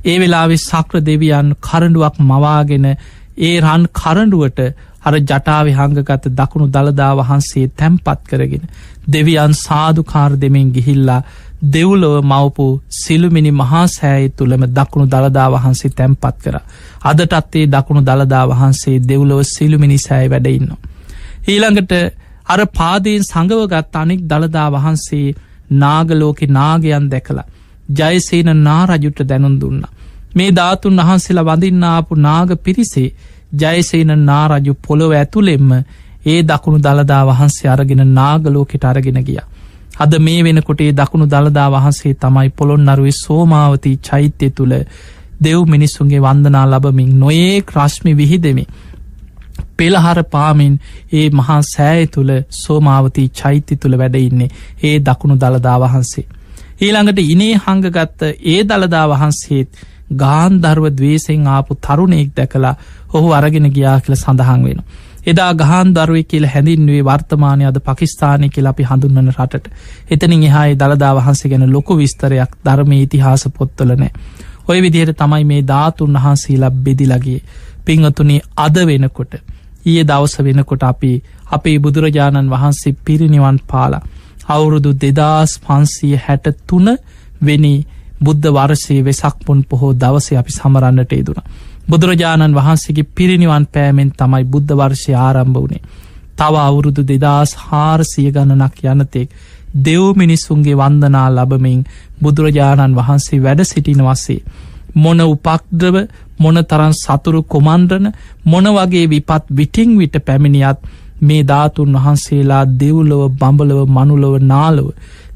[0.05, 2.87] ඒ වෙලාවෙ සක්‍ර දෙවියන් කරඩුවක් මවාගෙන
[3.39, 4.61] ඒ රන් කරඩුවට
[5.07, 8.65] අර ජටාව හංගගත දකුණු දළදා වහන්සේ තැම්පත් කරගෙන
[9.09, 11.23] දෙවියන් සාධකාර දෙමින් ගිහිල්ලා
[11.67, 16.57] දෙව්ලොව මවපු සිළුමිනි මහාසෑයි තුළම දකුණු දළදා වහන්සේ තැම්පත් කර
[17.05, 20.71] අදටත්තේ දකුණු දළදා වහන්සේ දෙව්ලොව සිළුමිනි සෑයි වැඩඉන්න.
[21.47, 21.93] ඊළඟට
[22.47, 25.35] අර පාදයෙන් සඟවගත් අනෙක් දළදා වහන්සේ
[25.75, 27.47] නාගලෝකෙ නාගයන් දැකලා
[27.91, 29.83] ජයසේන නාරජුට දැනුන් දුන්න.
[30.35, 33.09] මේ ධාතුන් වහන්සේලා වඳින්නාපු නාග පිරිසේ
[33.57, 35.73] ජයසේන නාරජු පොළොව ඇතුළෙෙම්ම
[36.27, 39.39] ඒ දකුණු දළදා වහන්සේ අරගෙන නාගලෝකෙට අරගෙන ගිය.
[39.97, 44.75] අද මේ වෙනකොටේ දකුණු දළදා වහන්සේ තමයි පොළොන්නරුවේ සෝමාවතී චෛත්‍යය තුළ
[45.41, 48.65] දෙව් මිනිස්සුන්ගේ වන්දනා ලබමින් නොයේ ක්‍රශ්මි විහිදෙමි.
[49.77, 50.75] පෙළහර පාමින්
[51.13, 56.27] ඒ මහා සෑය තුළ සෝමාවතී චෛත්‍ය තුළ වැඩඉන්නේ ඒ දකුණු දළදා වහන්සේ.
[56.81, 59.71] ඊළඟට ඉනේ හංගගත්ත ඒ දළදා වහන්සේත්
[60.15, 62.75] ගාන්ධර්ව දවේසෙන් ආපු තරුණෙක් දැකලා
[63.11, 64.81] ඔහු අරගෙන ගියා කියල සඳහන් වෙන.
[65.27, 69.67] එදා ගහන් දරුව කියල හැඳින්වේ වර්තමානය අද පකිස්ථානය කියල අපි හඳුන්වන රටට
[70.11, 74.11] එතනින් එහායි දළදා වහන්සේ ගැන ලොකු විස්තරයක් ධර්ම ඉතිහාස පොත්තලනෑ.
[74.69, 77.41] ඔය විදිහයට තමයි මේ ධාතුන් වහන්සේලා බෙදිලගේ
[77.85, 79.33] පිංහතුනේ අද වෙනකොට
[79.87, 81.13] ඊය දවස වෙනකොට අපි
[81.51, 84.07] අපේ බුදුරජාණන් වහන්සේ පිරිනිවන් පාලා
[84.49, 86.89] අවුරුදු දෙදස් පන්සීය හැට තුන
[87.43, 87.75] වෙනි
[88.21, 91.47] බුද්ධ වර්ෂයේ වෙසක්පුන් පොහෝ දවස අපි සමරන්නට ේදුනා.
[91.89, 95.83] බුදුරජාණන් වහන්සේගේ පිරිනිවන් පෑමෙන් තමයි බුද්ධ වර්ෂය ආරම්භ වනේ.
[96.37, 99.29] තව අවුරුදු දෙදස් හාරසිය ගණනක් යනතෙක්
[99.79, 101.81] දෙව් මිනිස්සුන්ගේ වන්දනා ලබමින්
[102.23, 104.41] බුදුරජාණන් වහන්සේ වැඩ සිටින වසේ.
[104.95, 105.97] මොන උපක්ද්‍රව
[106.39, 108.07] මොන තරන් සතුරු කොමන්ද්‍රන
[108.45, 110.79] මොන වගේ විපත් විටිං විට පැමිණියත්
[111.21, 114.89] මේ ධාතුන් වහන්සේලා දෙව්ලොව බඹලව මනුලොව නාලොව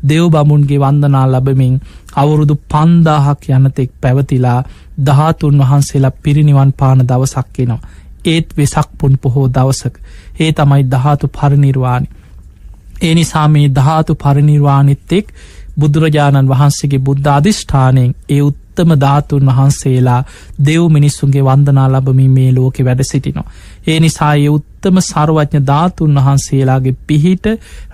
[0.03, 1.75] දෙව් බමුන්ගේ වන්දනා ලබමින්
[2.15, 4.61] අවුරුදු පන්දාහක් යනතෙක් පැවතිලා
[5.01, 7.81] දහතුන් වහන්සේලා පිරිනිවන් පාන දවසක්කෙනවා.
[8.25, 9.95] ඒත් වෙසක් පුන් පොහෝ දවසක
[10.41, 12.09] ඒ තමයි දහතු පරිනිර්වාණි.
[13.03, 15.27] ඒ නිසා මේ ධාතු පරිනිර්වාණිත්තෙක්
[15.79, 20.25] බුදුරජාණන් වහන්සේගේ බුද්ධ අධිෂ්ඨානයෙන් ඒ උත්තම උත්තම ධාතුන් වහන්සේලා
[20.61, 23.51] දෙව් මිනිස්සුන්ගේ වන්දනා ලබමින් මේ ලෝකෙ වැඩ සිටිනවා.
[23.87, 27.47] ඒ නිසා ඒ උත්තම සර්වඥ ධාතුන් වහන්සේලාගේ පිහිට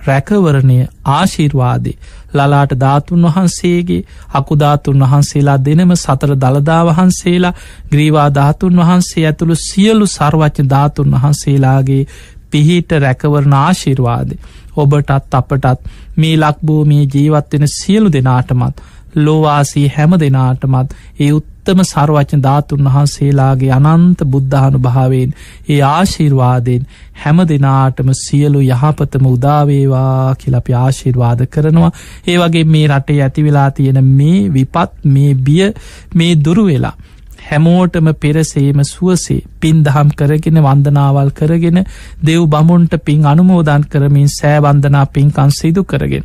[0.07, 1.99] රැකවරණය ආශිර්වාදේ.
[2.35, 7.57] ලලාට ධාතුන් වහන්සේගේ අකුධාතුන් වහන්සේලා දෙනම සතර දළදා වහන්සේලා
[7.91, 12.03] ග්‍රීවා ධාතුන් වහන්සේ ඇතුළු සියලු සර්වච්ඥ ධාතුන් වහන්සේලාගේ
[12.51, 14.43] පිහිට රැකවරණ ආශිර්වාදේ.
[14.77, 18.77] ඔබටත් අපටත් මේ ලක්බූමේ ජීවත්වෙන සියලු දෙනාටමත්
[19.17, 25.35] ලෝවාසී හැම දෙනාටමත් ඒ උත්තම සර්වචන ධාතුන් වහන්සේලාගේ අනන්ත බුද්ධානු භාවෙන්
[25.69, 26.87] ඒ ආශිර්වාදයෙන්
[27.17, 31.91] හැම දෙනාටම සියලු යහපතම උදාවේවා කියලපි ආශිර්වාද කරනවා
[32.27, 35.69] ඒ වගේ මේ රටේ ඇතිවෙලා තියෙන මේ විපත් මේ බිය
[36.15, 36.97] මේ දුරුවෙලා
[37.43, 41.79] හැමෝටම පෙරසේම සුවසේ පින් දහම් කරගෙන වන්දනාවල් කරගෙන
[42.23, 46.25] දෙව් බමුන්ට පින් අනුමෝදන් කරමින් සෑවන්දනා පින්කන් සිදු කරගෙන.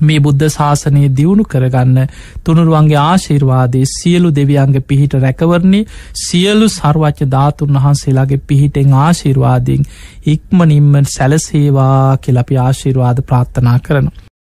[0.00, 2.12] මේ බුද්ධ ශාසනය දියුණු කරගන්න
[2.44, 5.84] තුනුරුවන්ගේ ආශිර්වාදේ සියලු දෙවියන්ගේ පිහිට රැකවරණේ
[6.18, 9.90] සියලු සර්වච්ච ධාතුන් වහන්සේලාගේ පිහිටෙන් ආශිර්වාදයෙන්
[10.26, 14.27] ඉක්මනින්ම සැලසේවා කෙලපි ආශිර්වාද ප්‍රාර්ථනා කරනවා.